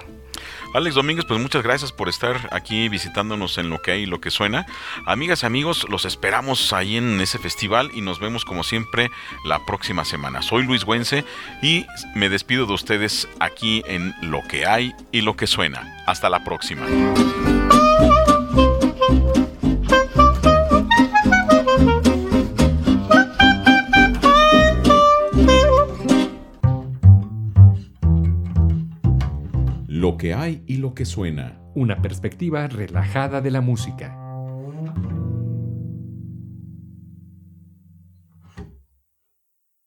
Alex 0.74 0.96
Domínguez, 0.96 1.24
pues 1.24 1.40
muchas 1.40 1.62
gracias 1.62 1.92
por 1.92 2.08
estar 2.08 2.48
aquí 2.50 2.88
visitándonos 2.88 3.58
en 3.58 3.70
lo 3.70 3.80
que 3.80 3.92
hay 3.92 4.02
y 4.02 4.06
lo 4.06 4.20
que 4.20 4.32
suena. 4.32 4.66
Amigas 5.06 5.44
y 5.44 5.46
amigos, 5.46 5.86
los 5.88 6.04
esperamos 6.04 6.72
ahí 6.72 6.96
en 6.96 7.20
ese 7.20 7.38
festival 7.38 7.92
y 7.94 8.00
nos 8.00 8.18
vemos 8.18 8.44
como 8.44 8.64
siempre 8.64 9.12
la 9.44 9.64
próxima 9.66 10.04
semana. 10.04 10.42
Soy 10.42 10.64
Luis 10.64 10.84
Güense 10.84 11.24
y 11.62 11.86
me 12.16 12.28
despido 12.28 12.66
de 12.66 12.72
ustedes 12.72 13.28
aquí 13.38 13.84
en 13.86 14.14
lo 14.20 14.42
que 14.48 14.66
hay 14.66 14.92
y 15.12 15.20
lo 15.20 15.36
que 15.36 15.46
suena. 15.46 16.02
Hasta 16.06 16.28
la 16.28 16.42
próxima. 16.42 16.84
Lo 30.14 30.18
que 30.18 30.32
hay 30.32 30.62
y 30.68 30.76
lo 30.76 30.94
que 30.94 31.06
suena. 31.06 31.58
Una 31.74 32.00
perspectiva 32.00 32.68
relajada 32.68 33.40
de 33.40 33.50
la 33.50 33.60
música. 33.60 34.23